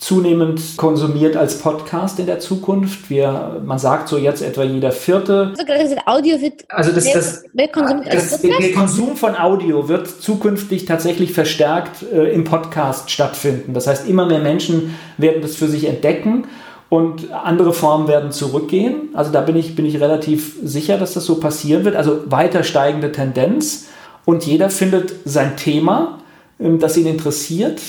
[0.00, 3.10] zunehmend konsumiert als Podcast in der Zukunft.
[3.10, 5.52] Wir, man sagt so jetzt etwa jeder vierte.
[5.58, 8.62] Also gesagt, Audio wird also das, das, mehr konsumiert als das, Podcast?
[8.62, 13.74] der Konsum von Audio wird zukünftig tatsächlich verstärkt äh, im Podcast stattfinden.
[13.74, 16.46] Das heißt, immer mehr Menschen werden das für sich entdecken
[16.88, 19.10] und andere Formen werden zurückgehen.
[19.12, 21.94] Also da bin ich, bin ich relativ sicher, dass das so passieren wird.
[21.94, 23.88] Also weiter steigende Tendenz
[24.24, 26.20] und jeder findet sein Thema,
[26.58, 27.82] ähm, das ihn interessiert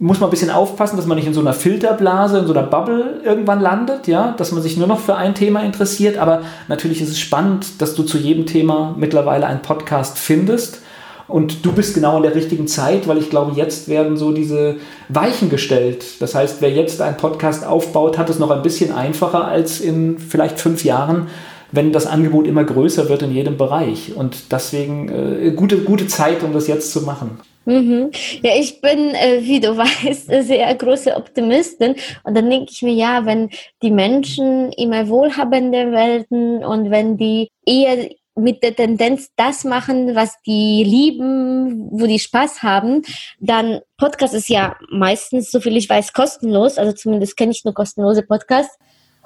[0.00, 2.62] muss man ein bisschen aufpassen, dass man nicht in so einer Filterblase, in so einer
[2.62, 6.16] Bubble irgendwann landet, ja, dass man sich nur noch für ein Thema interessiert.
[6.16, 10.80] Aber natürlich ist es spannend, dass du zu jedem Thema mittlerweile einen Podcast findest.
[11.28, 14.76] Und du bist genau in der richtigen Zeit, weil ich glaube, jetzt werden so diese
[15.10, 16.04] Weichen gestellt.
[16.20, 20.18] Das heißt, wer jetzt einen Podcast aufbaut, hat es noch ein bisschen einfacher als in
[20.18, 21.28] vielleicht fünf Jahren,
[21.72, 24.16] wenn das Angebot immer größer wird in jedem Bereich.
[24.16, 27.38] Und deswegen äh, gute, gute Zeit, um das jetzt zu machen.
[27.64, 28.10] Mhm.
[28.42, 31.94] Ja, ich bin, äh, wie du weißt, sehr große Optimistin.
[32.24, 33.50] Und dann denke ich mir, ja, wenn
[33.82, 40.40] die Menschen immer wohlhabender werden und wenn die eher mit der Tendenz das machen, was
[40.46, 43.02] die lieben, wo die Spaß haben,
[43.38, 46.78] dann Podcast ist ja meistens, so viel ich weiß, kostenlos.
[46.78, 48.78] Also zumindest kenne ich nur kostenlose Podcasts.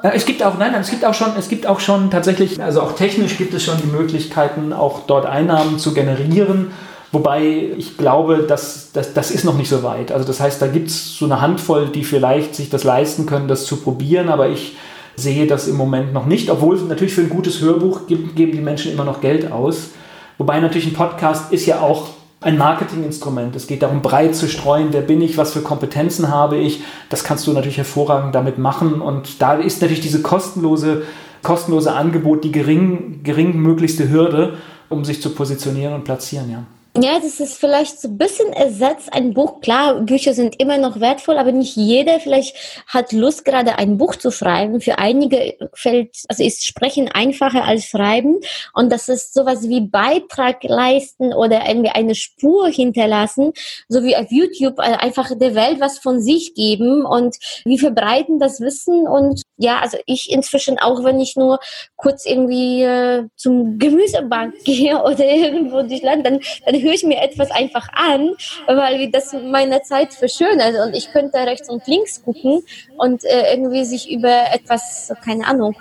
[0.02, 2.96] Es gibt auch, nein, es gibt auch schon, es gibt auch schon tatsächlich, also auch
[2.96, 6.72] technisch gibt es schon die Möglichkeiten, auch dort Einnahmen zu generieren.
[7.14, 10.10] Wobei ich glaube, dass, dass, das ist noch nicht so weit.
[10.10, 13.46] Also das heißt, da gibt es so eine Handvoll, die vielleicht sich das leisten können,
[13.46, 14.76] das zu probieren, aber ich
[15.14, 18.92] sehe das im Moment noch nicht, obwohl natürlich für ein gutes Hörbuch geben, die Menschen
[18.92, 19.90] immer noch Geld aus.
[20.38, 22.08] Wobei natürlich ein Podcast ist ja auch
[22.40, 23.54] ein Marketinginstrument.
[23.54, 26.82] Es geht darum, breit zu streuen, wer bin ich, was für Kompetenzen habe ich.
[27.10, 29.00] Das kannst du natürlich hervorragend damit machen.
[29.00, 31.04] Und da ist natürlich diese kostenlose,
[31.44, 34.54] kostenlose Angebot die gering, geringmöglichste Hürde,
[34.88, 36.64] um sich zu positionieren und platzieren, ja.
[36.96, 39.60] Ja, das ist vielleicht so ein bisschen ersetzt ein Buch.
[39.60, 44.14] Klar, Bücher sind immer noch wertvoll, aber nicht jeder vielleicht hat Lust, gerade ein Buch
[44.14, 44.80] zu schreiben.
[44.80, 48.38] Für einige fällt, also ist Sprechen einfacher als Schreiben.
[48.74, 53.54] Und das ist sowas wie Beitrag leisten oder irgendwie eine Spur hinterlassen,
[53.88, 58.38] so wie auf YouTube äh, einfach der Welt was von sich geben und wir verbreiten
[58.38, 59.08] das Wissen.
[59.08, 61.58] Und ja, also ich inzwischen auch, wenn ich nur
[61.96, 66.40] kurz irgendwie äh, zum Gemüsebank gehe oder irgendwo durch dann, dann
[66.84, 68.34] höre ich mir etwas einfach an,
[68.66, 72.62] weil das meine Zeit verschönert und ich könnte rechts und links gucken
[72.96, 75.74] und äh, irgendwie sich über etwas, keine Ahnung,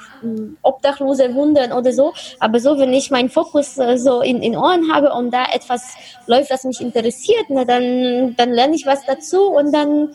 [0.61, 2.13] Obdachlose wundern oder so.
[2.39, 5.95] Aber so, wenn ich meinen Fokus äh, so in, in Ohren habe und da etwas
[6.27, 10.09] läuft, was mich interessiert, na, dann, dann lerne ich was dazu und dann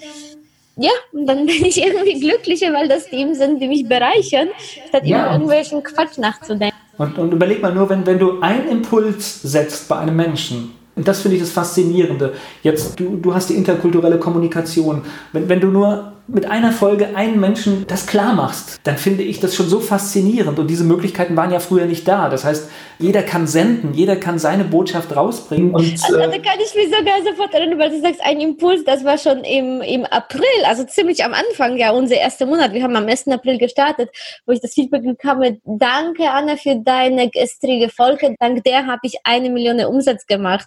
[0.79, 4.49] ja, und dann bin ich irgendwie glücklicher, weil das Themen sind, die mich bereichern,
[4.89, 5.25] statt ja.
[5.25, 6.77] über irgendwelchen Quatsch nachzudenken.
[6.97, 11.07] Und, und überleg mal nur, wenn, wenn du einen Impuls setzt bei einem Menschen, und
[11.07, 12.33] das finde ich das Faszinierende.
[12.65, 15.03] Jetzt, du, du hast die interkulturelle Kommunikation.
[15.33, 19.41] Wenn, wenn du nur mit einer Folge einen Menschen das klar machst, dann finde ich
[19.41, 20.59] das schon so faszinierend.
[20.59, 22.29] Und diese Möglichkeiten waren ja früher nicht da.
[22.29, 25.75] Das heißt, jeder kann senden, jeder kann seine Botschaft rausbringen.
[25.75, 28.85] Und, also, äh, da kann ich mich sogar sofort erinnern, weil du sagst, ein Impuls,
[28.85, 32.75] das war schon im, im April, also ziemlich am Anfang, ja, unser erster Monat.
[32.75, 33.29] Wir haben am 1.
[33.29, 34.11] April gestartet,
[34.45, 39.15] wo ich das Feedback bekam, danke Anna für deine gestrige Folge, dank der habe ich
[39.25, 40.67] eine Million Umsatz gemacht,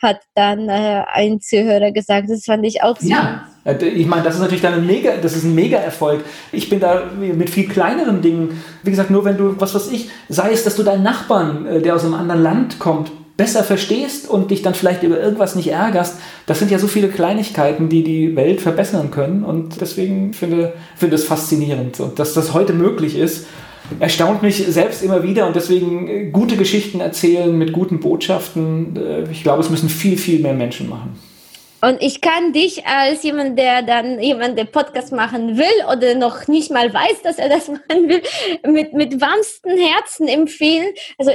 [0.00, 2.30] hat dann äh, ein Zuhörer gesagt.
[2.30, 3.08] Das fand ich auch so.
[3.08, 3.46] Ja.
[3.64, 6.24] Äh, ich meine, das ist natürlich dann ein mega, das ist ein Mega-Erfolg.
[6.52, 10.10] Ich bin da mit viel kleineren Dingen, wie gesagt, nur wenn du, was weiß ich,
[10.28, 14.28] sei es, dass du deinen Nachbarn, äh, der aus einem anderen Land kommt, besser verstehst
[14.28, 18.04] und dich dann vielleicht über irgendwas nicht ärgerst, das sind ja so viele Kleinigkeiten, die
[18.04, 23.16] die Welt verbessern können und deswegen finde ich es faszinierend und dass das heute möglich
[23.16, 23.46] ist,
[24.00, 28.98] erstaunt mich selbst immer wieder und deswegen äh, gute Geschichten erzählen mit guten Botschaften.
[29.30, 31.16] Ich glaube, es müssen viel, viel mehr Menschen machen.
[31.84, 36.46] Und ich kann dich als jemand, der dann jemand, der Podcast machen will oder noch
[36.46, 38.22] nicht mal weiß, dass er das machen will,
[38.64, 40.94] mit, mit warmsten Herzen empfehlen.
[41.18, 41.32] Also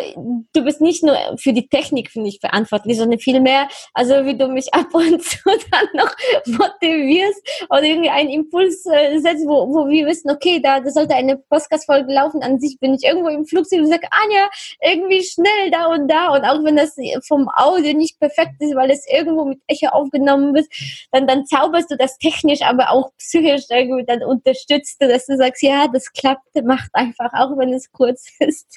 [0.54, 4.48] du bist nicht nur für die Technik, finde ich, verantwortlich, sondern vielmehr, also wie du
[4.48, 9.89] mich ab und zu dann noch motivierst oder irgendwie einen Impuls äh, setzt, wo, wo
[9.89, 12.41] wir wissen, okay, da, da sollte eine Podcast-Folge laufen.
[12.41, 14.50] An sich bin ich irgendwo im Flugzeug und sage, Anja,
[14.82, 16.30] irgendwie schnell da und da.
[16.30, 16.95] Und auch wenn das
[17.28, 20.71] vom Audio nicht perfekt ist, weil es irgendwo mit Echo aufgenommen genommen bist,
[21.11, 25.38] dann, dann zauberst du das technisch, aber auch psychisch irgendwie, dann unterstützt du, dass du
[25.38, 28.67] sagst, ja, das klappt, macht einfach, auch wenn es kurz ist.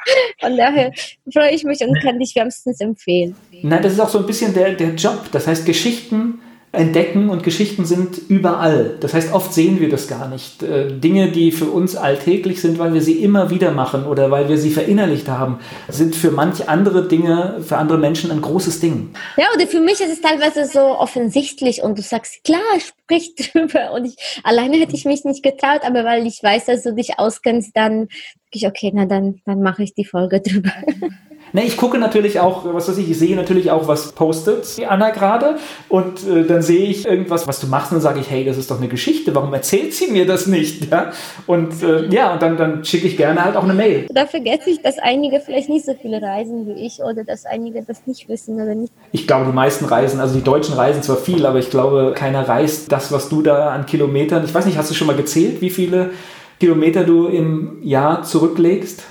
[0.40, 0.92] Von daher
[1.32, 3.36] freue ich mich und kann dich wärmstens empfehlen.
[3.62, 5.28] Nein, das ist auch so ein bisschen der, der Job.
[5.32, 6.40] Das heißt, Geschichten
[6.72, 8.96] entdecken und Geschichten sind überall.
[9.00, 10.62] Das heißt, oft sehen wir das gar nicht.
[10.62, 14.48] Äh, Dinge, die für uns alltäglich sind, weil wir sie immer wieder machen oder weil
[14.48, 15.58] wir sie verinnerlicht haben,
[15.88, 19.10] sind für manche andere Dinge, für andere Menschen ein großes Ding.
[19.36, 23.92] Ja, oder für mich ist es teilweise so offensichtlich und du sagst, klar, sprich drüber.
[23.92, 27.18] Und ich, alleine hätte ich mich nicht getraut, aber weil ich weiß, dass du dich
[27.18, 28.06] auskennst, dann
[28.52, 30.72] ich, okay, na dann, dann mache ich die Folge drüber.
[31.52, 34.86] Ne, ich gucke natürlich auch, was weiß ich, ich sehe natürlich auch, was postet die
[34.86, 35.56] Anna gerade
[35.88, 38.56] und äh, dann sehe ich irgendwas, was du machst und dann sage ich, hey, das
[38.56, 40.90] ist doch eine Geschichte, warum erzählt sie mir das nicht?
[40.90, 41.12] Ja?
[41.46, 44.06] Und äh, ja, und dann, dann schicke ich gerne halt auch eine Mail.
[44.10, 47.82] Da vergesse ich, dass einige vielleicht nicht so viele reisen wie ich oder dass einige
[47.82, 48.92] das nicht wissen oder nicht.
[49.12, 52.48] Ich glaube, die meisten reisen, also die Deutschen reisen zwar viel, aber ich glaube, keiner
[52.48, 55.60] reist das, was du da an Kilometern, ich weiß nicht, hast du schon mal gezählt,
[55.60, 56.10] wie viele
[56.60, 59.02] Kilometer du im Jahr zurücklegst?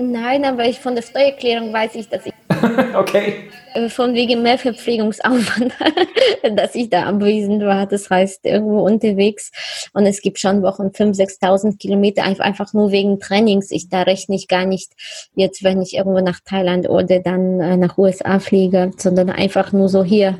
[0.00, 2.32] Nein, aber ich von der Steuererklärung weiß ich, dass ich
[2.94, 3.50] okay.
[3.74, 5.72] Äh, von wegen mehr Verpflegungsaufwand,
[6.56, 7.86] dass ich da anwesend war.
[7.86, 9.50] Das heißt, irgendwo unterwegs.
[9.92, 13.72] Und es gibt schon Wochen 5.000, 6.000 Kilometer einfach nur wegen Trainings.
[13.72, 14.92] Ich, da rechne ich gar nicht
[15.34, 19.88] jetzt, wenn ich irgendwo nach Thailand oder dann äh, nach USA fliege, sondern einfach nur
[19.88, 20.38] so hier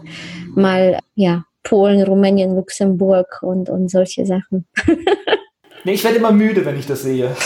[0.55, 4.67] mal, ja, Polen, Rumänien, Luxemburg und, und solche Sachen.
[5.85, 7.27] nee, ich werde immer müde, wenn ich das sehe.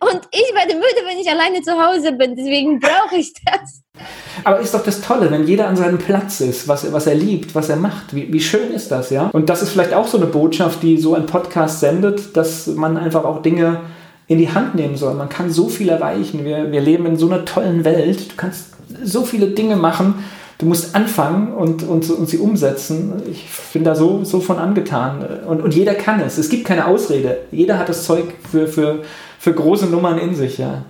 [0.00, 2.36] Und ich werde müde, wenn ich alleine zu Hause bin.
[2.36, 3.82] Deswegen brauche ich das.
[4.44, 7.54] Aber ist doch das Tolle, wenn jeder an seinem Platz ist, was, was er liebt,
[7.54, 8.14] was er macht.
[8.14, 9.30] Wie, wie schön ist das, ja?
[9.32, 12.96] Und das ist vielleicht auch so eine Botschaft, die so ein Podcast sendet, dass man
[12.96, 13.80] einfach auch Dinge
[14.28, 15.14] in die Hand nehmen soll.
[15.14, 16.44] Man kann so viel erreichen.
[16.44, 18.32] Wir, wir leben in so einer tollen Welt.
[18.32, 18.70] Du kannst
[19.02, 20.24] so viele Dinge machen.
[20.58, 23.22] Du musst anfangen und, und, und sie umsetzen.
[23.30, 25.22] Ich bin da so, so von angetan.
[25.46, 26.38] Und, und jeder kann es.
[26.38, 27.40] Es gibt keine Ausrede.
[27.50, 29.02] Jeder hat das Zeug für, für,
[29.38, 30.84] für große Nummern in sich, ja.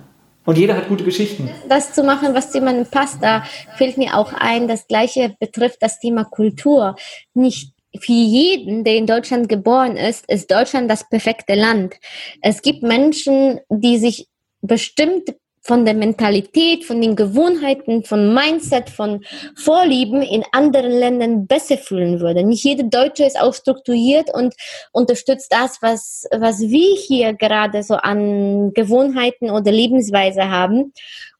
[0.45, 1.49] Und jeder hat gute Geschichten.
[1.67, 3.43] Das zu machen, was jemandem passt, da
[3.75, 6.95] fällt mir auch ein, das Gleiche betrifft das Thema Kultur.
[7.33, 11.95] Nicht für jeden, der in Deutschland geboren ist, ist Deutschland das perfekte Land.
[12.41, 14.29] Es gibt Menschen, die sich
[14.61, 15.35] bestimmt
[15.67, 19.23] von der Mentalität, von den Gewohnheiten, von Mindset, von
[19.55, 22.43] Vorlieben in anderen Ländern besser fühlen würde.
[22.43, 24.55] Nicht jeder Deutsche ist auch strukturiert und
[24.93, 30.93] unterstützt das, was, was wir hier gerade so an Gewohnheiten oder Lebensweise haben.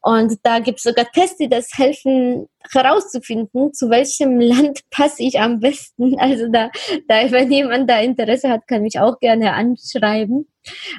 [0.07, 5.37] Und da gibt es sogar Tests, die das helfen herauszufinden, zu welchem Land passe ich
[5.37, 6.17] am besten.
[6.17, 6.71] Also da,
[7.09, 10.47] da, wenn jemand da Interesse hat, kann mich auch gerne anschreiben.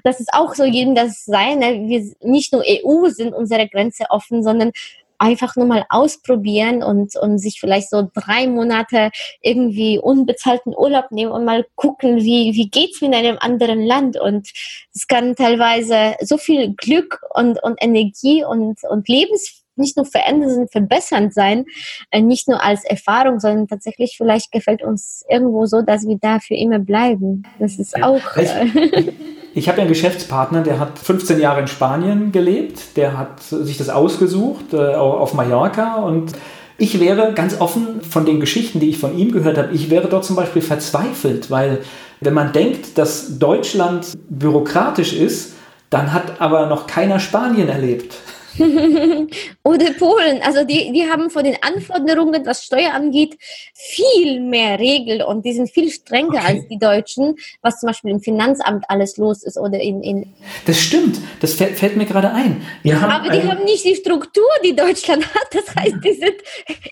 [0.05, 1.61] Das ist auch so jedem das sein.
[1.89, 4.73] Wir nicht nur EU sind unsere Grenze offen, sondern
[5.19, 9.11] einfach nur mal ausprobieren und, und sich vielleicht so drei Monate
[9.43, 14.19] irgendwie unbezahlten Urlaub nehmen und mal gucken, wie, wie geht's mir in einem anderen Land.
[14.19, 14.49] Und
[14.95, 20.51] es kann teilweise so viel Glück und, und Energie und, und Lebens nicht nur verändernd,
[20.51, 21.65] sondern verbessernd sein,
[22.11, 26.41] äh, nicht nur als Erfahrung, sondern tatsächlich vielleicht gefällt uns irgendwo so, dass wir da
[26.41, 27.45] für immer bleiben.
[27.59, 28.37] Das ist auch.
[28.37, 29.13] Äh,
[29.55, 33.89] ich habe einen Geschäftspartner, der hat 15 Jahre in Spanien gelebt, der hat sich das
[33.89, 36.33] ausgesucht äh, auf Mallorca und
[36.77, 40.09] ich wäre ganz offen von den Geschichten, die ich von ihm gehört habe, ich wäre
[40.09, 41.81] dort zum Beispiel verzweifelt, weil
[42.21, 45.55] wenn man denkt, dass Deutschland bürokratisch ist,
[45.91, 48.15] dann hat aber noch keiner Spanien erlebt.
[49.65, 50.43] Oder Polen.
[50.43, 53.37] Also die, die haben von den Anforderungen, was Steuer angeht,
[53.75, 56.47] viel mehr Regeln und die sind viel strenger okay.
[56.47, 60.03] als die Deutschen, was zum Beispiel im Finanzamt alles los ist oder in.
[60.03, 60.35] in
[60.67, 62.63] das stimmt, das fällt, fällt mir gerade ein.
[62.83, 65.49] Wir Aber die haben nicht die Struktur, die Deutschland hat.
[65.53, 66.37] Das heißt, die sind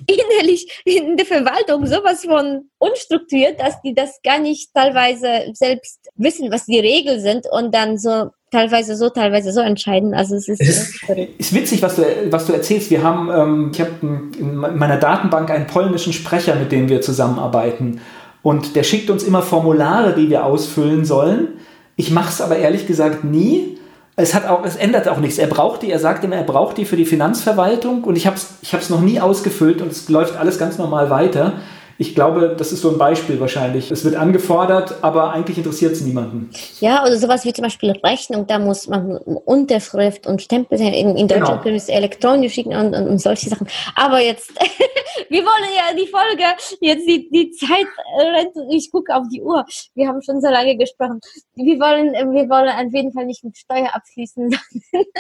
[0.07, 6.51] innerlich in der Verwaltung sowas von unstrukturiert, dass die das gar nicht teilweise selbst wissen,
[6.51, 10.15] was die Regeln sind und dann so teilweise so, teilweise so entscheiden.
[10.15, 12.91] Also es ist, es ist, ist witzig, was du, was du erzählst.
[12.91, 18.01] Wir haben, ähm, ich habe in meiner Datenbank einen polnischen Sprecher, mit dem wir zusammenarbeiten.
[18.43, 21.49] Und der schickt uns immer Formulare, die wir ausfüllen sollen.
[21.97, 23.79] Ich mache es aber ehrlich gesagt nie.
[24.15, 25.39] Es, hat auch, es ändert auch nichts.
[25.39, 28.37] Er braucht die, er sagt immer, er braucht die für die Finanzverwaltung und ich habe
[28.37, 31.55] es ich noch nie ausgefüllt und es läuft alles ganz normal weiter
[31.99, 33.91] ich glaube, das ist so ein Beispiel wahrscheinlich.
[33.91, 36.51] Es wird angefordert, aber eigentlich interessiert es niemanden.
[36.81, 41.29] Ja, oder sowas wie zum Beispiel Rechnung, da muss man Unterschrift und Stempel in, in
[41.29, 41.63] Deutschland genau.
[41.63, 43.67] können wir es elektronisch schicken und, und, und, solche Sachen.
[43.95, 44.51] Aber jetzt,
[45.29, 46.45] wir wollen ja die Folge,
[46.81, 47.87] jetzt die, die Zeit
[48.19, 49.65] rennt, ich gucke auf die Uhr.
[49.95, 51.21] Wir haben schon so lange gesprochen.
[51.55, 54.51] Wir wollen, wir wollen auf jeden Fall nicht mit Steuer abschließen,
[54.93, 55.11] sondern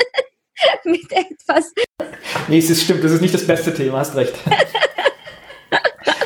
[0.84, 1.72] mit etwas.
[2.48, 4.34] Nee, es ist stimmt, das ist nicht das beste Thema, hast recht.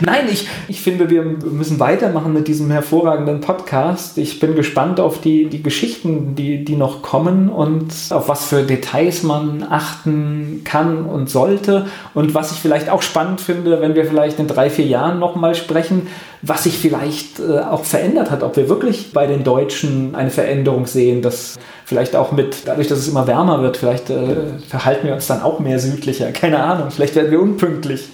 [0.03, 4.17] Nein, ich, ich finde, wir müssen weitermachen mit diesem hervorragenden Podcast.
[4.17, 8.63] Ich bin gespannt auf die, die Geschichten, die, die noch kommen und auf was für
[8.63, 11.87] Details man achten kann und sollte.
[12.15, 15.55] Und was ich vielleicht auch spannend finde, wenn wir vielleicht in drei, vier Jahren nochmal
[15.55, 16.07] sprechen,
[16.43, 20.87] was sich vielleicht äh, auch verändert hat, ob wir wirklich bei den Deutschen eine Veränderung
[20.87, 25.15] sehen, dass vielleicht auch mit, dadurch, dass es immer wärmer wird, vielleicht äh, verhalten wir
[25.15, 28.09] uns dann auch mehr südlicher, keine Ahnung, vielleicht werden wir unpünktlich.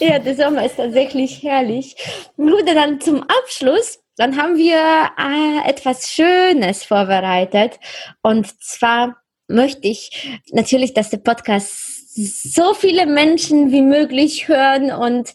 [0.00, 1.96] Ja, der Sommer ist tatsächlich herrlich.
[2.36, 7.78] Gut, dann zum Abschluss dann haben wir äh, etwas Schönes vorbereitet.
[8.22, 9.16] Und zwar
[9.48, 15.32] möchte ich natürlich, dass der Podcast so viele Menschen wie möglich hören und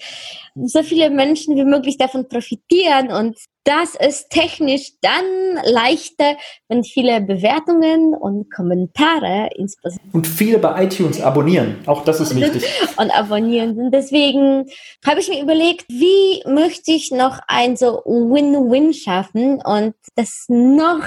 [0.65, 3.11] so viele Menschen wie möglich davon profitieren.
[3.11, 5.25] Und das ist technisch dann
[5.65, 6.37] leichter,
[6.69, 10.07] wenn viele Bewertungen und Kommentare insbesondere.
[10.13, 11.77] Und viele bei iTunes abonnieren.
[11.85, 12.63] Auch das ist wichtig.
[12.97, 13.77] Und abonnieren.
[13.77, 14.65] Und deswegen
[15.05, 21.03] habe ich mir überlegt, wie möchte ich noch ein so Win-Win schaffen und das noch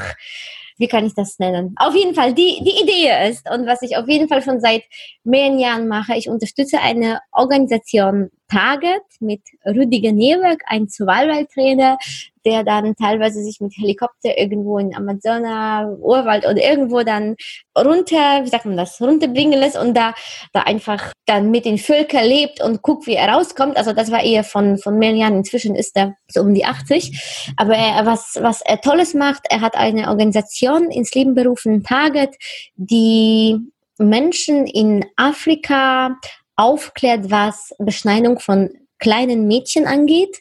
[0.81, 1.75] wie kann ich das nennen?
[1.77, 4.83] Auf jeden Fall, die, die Idee ist und was ich auf jeden Fall schon seit
[5.25, 11.99] mehreren Jahren mache, ich unterstütze eine Organisation Target mit Rüdiger Newerk, ein Survival-Trainer,
[12.45, 17.37] der dann teilweise sich mit Helikopter irgendwo in Amazona, Urwald oder irgendwo dann
[17.77, 20.15] runter, wie sagt man das, runterbringen lässt und da,
[20.53, 23.77] da einfach dann mit den Völkern lebt und guckt, wie er rauskommt.
[23.77, 25.37] Also das war eher von, von mehreren Jahren.
[25.37, 27.53] Inzwischen ist er so um die 80.
[27.57, 32.35] Aber er, was, was er Tolles macht, er hat eine Organisation ins Leben berufen, Target,
[32.77, 33.59] die
[33.99, 36.17] Menschen in Afrika
[36.61, 40.41] aufklärt, was Beschneidung von kleinen Mädchen angeht.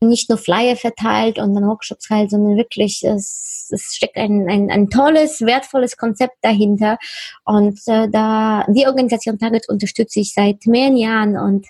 [0.00, 4.70] Nicht nur Flyer verteilt und dann Workshops halt, sondern wirklich, es, es steckt ein, ein,
[4.70, 6.98] ein tolles, wertvolles Konzept dahinter.
[7.44, 11.66] Und äh, da die Organisation Target unterstütze ich seit mehreren Jahren und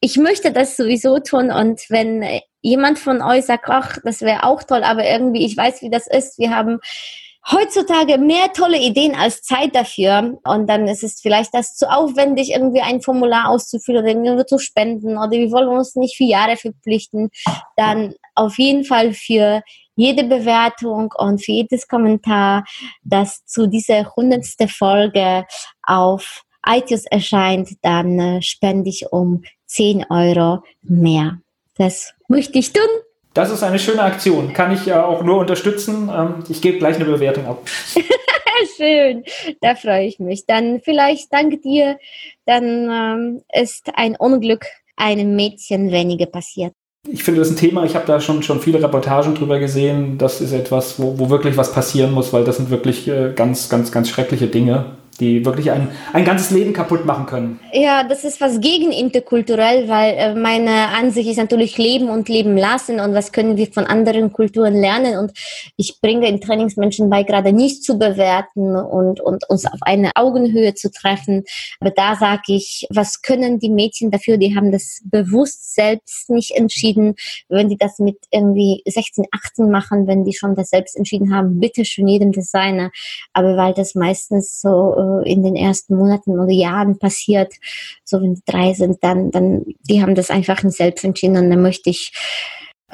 [0.00, 1.50] ich möchte das sowieso tun.
[1.50, 2.24] Und wenn
[2.62, 6.06] jemand von euch sagt, ach, das wäre auch toll, aber irgendwie, ich weiß, wie das
[6.06, 6.80] ist, wir haben
[7.50, 10.38] heutzutage mehr tolle Ideen als Zeit dafür.
[10.44, 14.58] Und dann ist es vielleicht das zu aufwendig, irgendwie ein Formular auszufüllen oder irgendwie zu
[14.58, 17.30] spenden oder wir wollen uns nicht für Jahre verpflichten.
[17.76, 19.62] Dann auf jeden Fall für
[19.96, 22.64] jede Bewertung und für jedes Kommentar,
[23.02, 25.46] das zu dieser hundertste Folge
[25.82, 31.38] auf iTunes erscheint, dann äh, spende ich um 10 Euro mehr.
[31.76, 32.88] Das möchte ich tun.
[33.34, 34.52] Das ist eine schöne Aktion.
[34.52, 36.08] Kann ich ja auch nur unterstützen.
[36.08, 37.58] Ähm, ich gebe gleich eine Bewertung ab.
[38.76, 39.24] Schön,
[39.60, 40.46] da freue ich mich.
[40.46, 41.98] Dann vielleicht danke dir.
[42.46, 44.66] Dann ähm, ist ein Unglück
[44.96, 46.72] einem Mädchen weniger passiert.
[47.08, 50.16] Ich finde das ein Thema, ich habe da schon, schon viele Reportagen drüber gesehen.
[50.16, 53.68] Das ist etwas, wo, wo wirklich was passieren muss, weil das sind wirklich äh, ganz,
[53.68, 57.60] ganz, ganz schreckliche Dinge die wirklich ein, ein ganzes Leben kaputt machen können.
[57.72, 62.56] Ja, das ist was gegen interkulturell, weil äh, meine Ansicht ist natürlich leben und leben
[62.56, 65.32] lassen und was können wir von anderen Kulturen lernen und
[65.76, 70.12] ich bringe in Trainings Menschen bei, gerade nicht zu bewerten und, und uns auf eine
[70.14, 71.44] Augenhöhe zu treffen.
[71.80, 74.36] Aber da sage ich, was können die Mädchen dafür?
[74.36, 77.14] Die haben das bewusst selbst nicht entschieden.
[77.48, 81.60] Wenn die das mit irgendwie 16, 18 machen, wenn die schon das selbst entschieden haben,
[81.60, 82.90] bitte schön jedem Designer.
[83.32, 84.94] Aber weil das meistens so
[85.24, 87.52] äh, in den ersten Monaten oder Jahren passiert,
[88.04, 91.62] so wenn die drei sind, dann, dann, die haben das einfach selbst entschieden und dann
[91.62, 92.12] möchte ich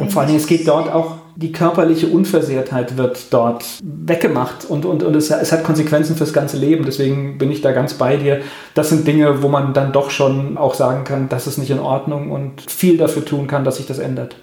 [0.00, 4.86] und vor allen Dingen, es geht dort auch, die körperliche Unversehrtheit wird dort weggemacht und,
[4.86, 6.86] und, und es, es, hat Konsequenzen fürs ganze Leben.
[6.86, 8.40] Deswegen bin ich da ganz bei dir.
[8.74, 11.78] Das sind Dinge, wo man dann doch schon auch sagen kann, das ist nicht in
[11.78, 14.36] Ordnung und viel dafür tun kann, dass sich das ändert.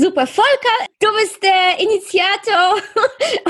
[0.00, 2.76] Super, Volker, du bist der Initiator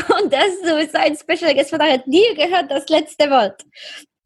[0.18, 3.66] und das du bist ein Special Guest, von daher dir gehört das letzte Wort.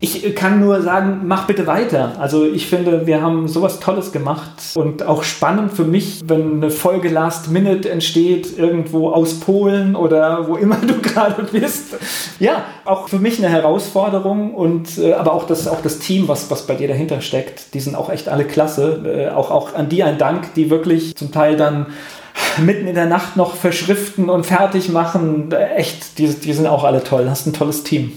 [0.05, 2.17] Ich kann nur sagen, mach bitte weiter.
[2.19, 6.71] Also ich finde, wir haben sowas Tolles gemacht und auch spannend für mich, wenn eine
[6.71, 11.95] Folge Last Minute entsteht, irgendwo aus Polen oder wo immer du gerade bist.
[12.41, 16.51] Ja, auch für mich eine Herausforderung und äh, aber auch das, auch das Team, was,
[16.51, 19.03] was bei dir dahinter steckt, die sind auch echt alle klasse.
[19.05, 21.87] Äh, auch, auch an die ein Dank, die wirklich zum Teil dann
[22.59, 25.53] mitten in der Nacht noch verschriften und fertig machen.
[25.53, 27.31] Äh, echt, die, die sind auch alle toll.
[27.31, 28.11] Hast ein tolles Team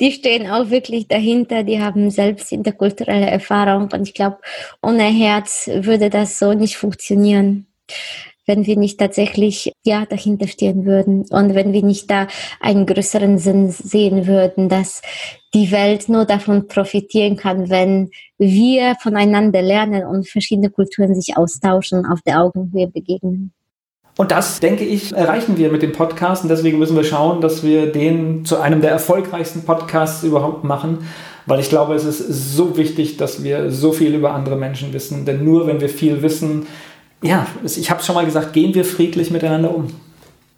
[0.00, 4.38] die stehen auch wirklich dahinter, die haben selbst interkulturelle Erfahrung und ich glaube,
[4.82, 7.66] ohne Herz würde das so nicht funktionieren
[8.46, 12.26] wenn wir nicht tatsächlich ja dahinter stehen würden und wenn wir nicht da
[12.60, 15.02] einen größeren Sinn sehen würden, dass
[15.54, 22.06] die Welt nur davon profitieren kann, wenn wir voneinander lernen und verschiedene Kulturen sich austauschen,
[22.06, 23.52] auf der Augenhöhe begegnen.
[24.16, 26.42] Und das, denke ich, erreichen wir mit dem Podcast.
[26.42, 31.08] Und deswegen müssen wir schauen, dass wir den zu einem der erfolgreichsten Podcasts überhaupt machen.
[31.46, 32.18] Weil ich glaube, es ist
[32.54, 35.24] so wichtig, dass wir so viel über andere Menschen wissen.
[35.24, 36.66] Denn nur wenn wir viel wissen,
[37.22, 39.88] ja, ich habe es schon mal gesagt, gehen wir friedlich miteinander um.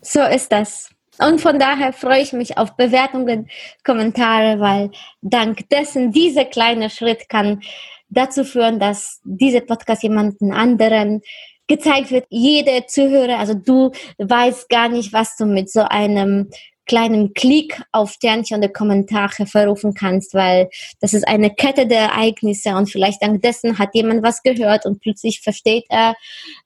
[0.02, 0.90] So ist das.
[1.18, 3.48] Und von daher freue ich mich auf Bewertungen,
[3.84, 4.90] Kommentare, weil
[5.22, 7.62] dank dessen dieser kleine Schritt kann
[8.09, 11.22] dazu führen, dass dieser Podcast jemanden anderen
[11.66, 16.50] gezeigt wird, jede Zuhörer, also du weißt gar nicht, was du mit so einem
[16.87, 20.68] kleinen Klick auf Sternchen oder Kommentare verrufen kannst, weil
[21.01, 25.01] das ist eine Kette der Ereignisse und vielleicht dank dessen hat jemand was gehört und
[25.01, 26.14] plötzlich versteht er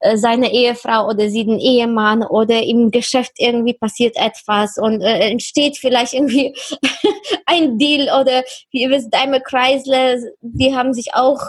[0.01, 5.31] äh, seine Ehefrau oder sie den Ehemann oder im Geschäft irgendwie passiert etwas und äh,
[5.31, 6.55] entsteht vielleicht irgendwie
[7.47, 11.41] ein Deal oder wie ihr wisst, Daimler Chrysler, die haben sich auch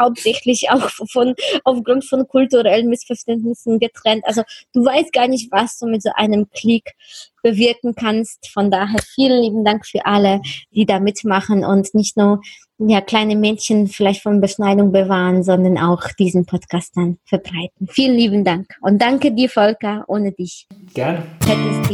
[0.00, 4.24] hauptsächlich auch von aufgrund von kulturellen Missverständnissen getrennt.
[4.26, 4.42] Also
[4.74, 6.94] du weißt gar nicht, was du mit so einem Klick
[7.43, 8.47] bewirken kannst.
[8.51, 12.41] Von daher vielen lieben Dank für alle, die da mitmachen und nicht nur
[12.79, 17.87] ja, kleine Mädchen vielleicht von Beschneidung bewahren, sondern auch diesen Podcast dann verbreiten.
[17.89, 18.67] Vielen lieben Dank.
[18.81, 20.03] Und danke dir, Volker.
[20.07, 20.67] Ohne dich.
[20.93, 21.23] Gerne.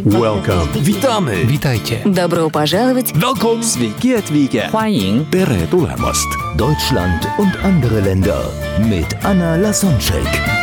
[0.05, 0.67] Welcome.
[0.86, 1.47] Witamy.
[1.49, 1.97] Witajcie.
[2.05, 3.13] Добро пожаловать.
[3.15, 3.61] Welcome.
[3.63, 4.69] Sveiki atvykę.
[4.71, 6.27] 欢迎 Tere tulemast.
[6.57, 8.49] Deutschland und andere Länder
[8.89, 10.62] mit Anna Lasonczek.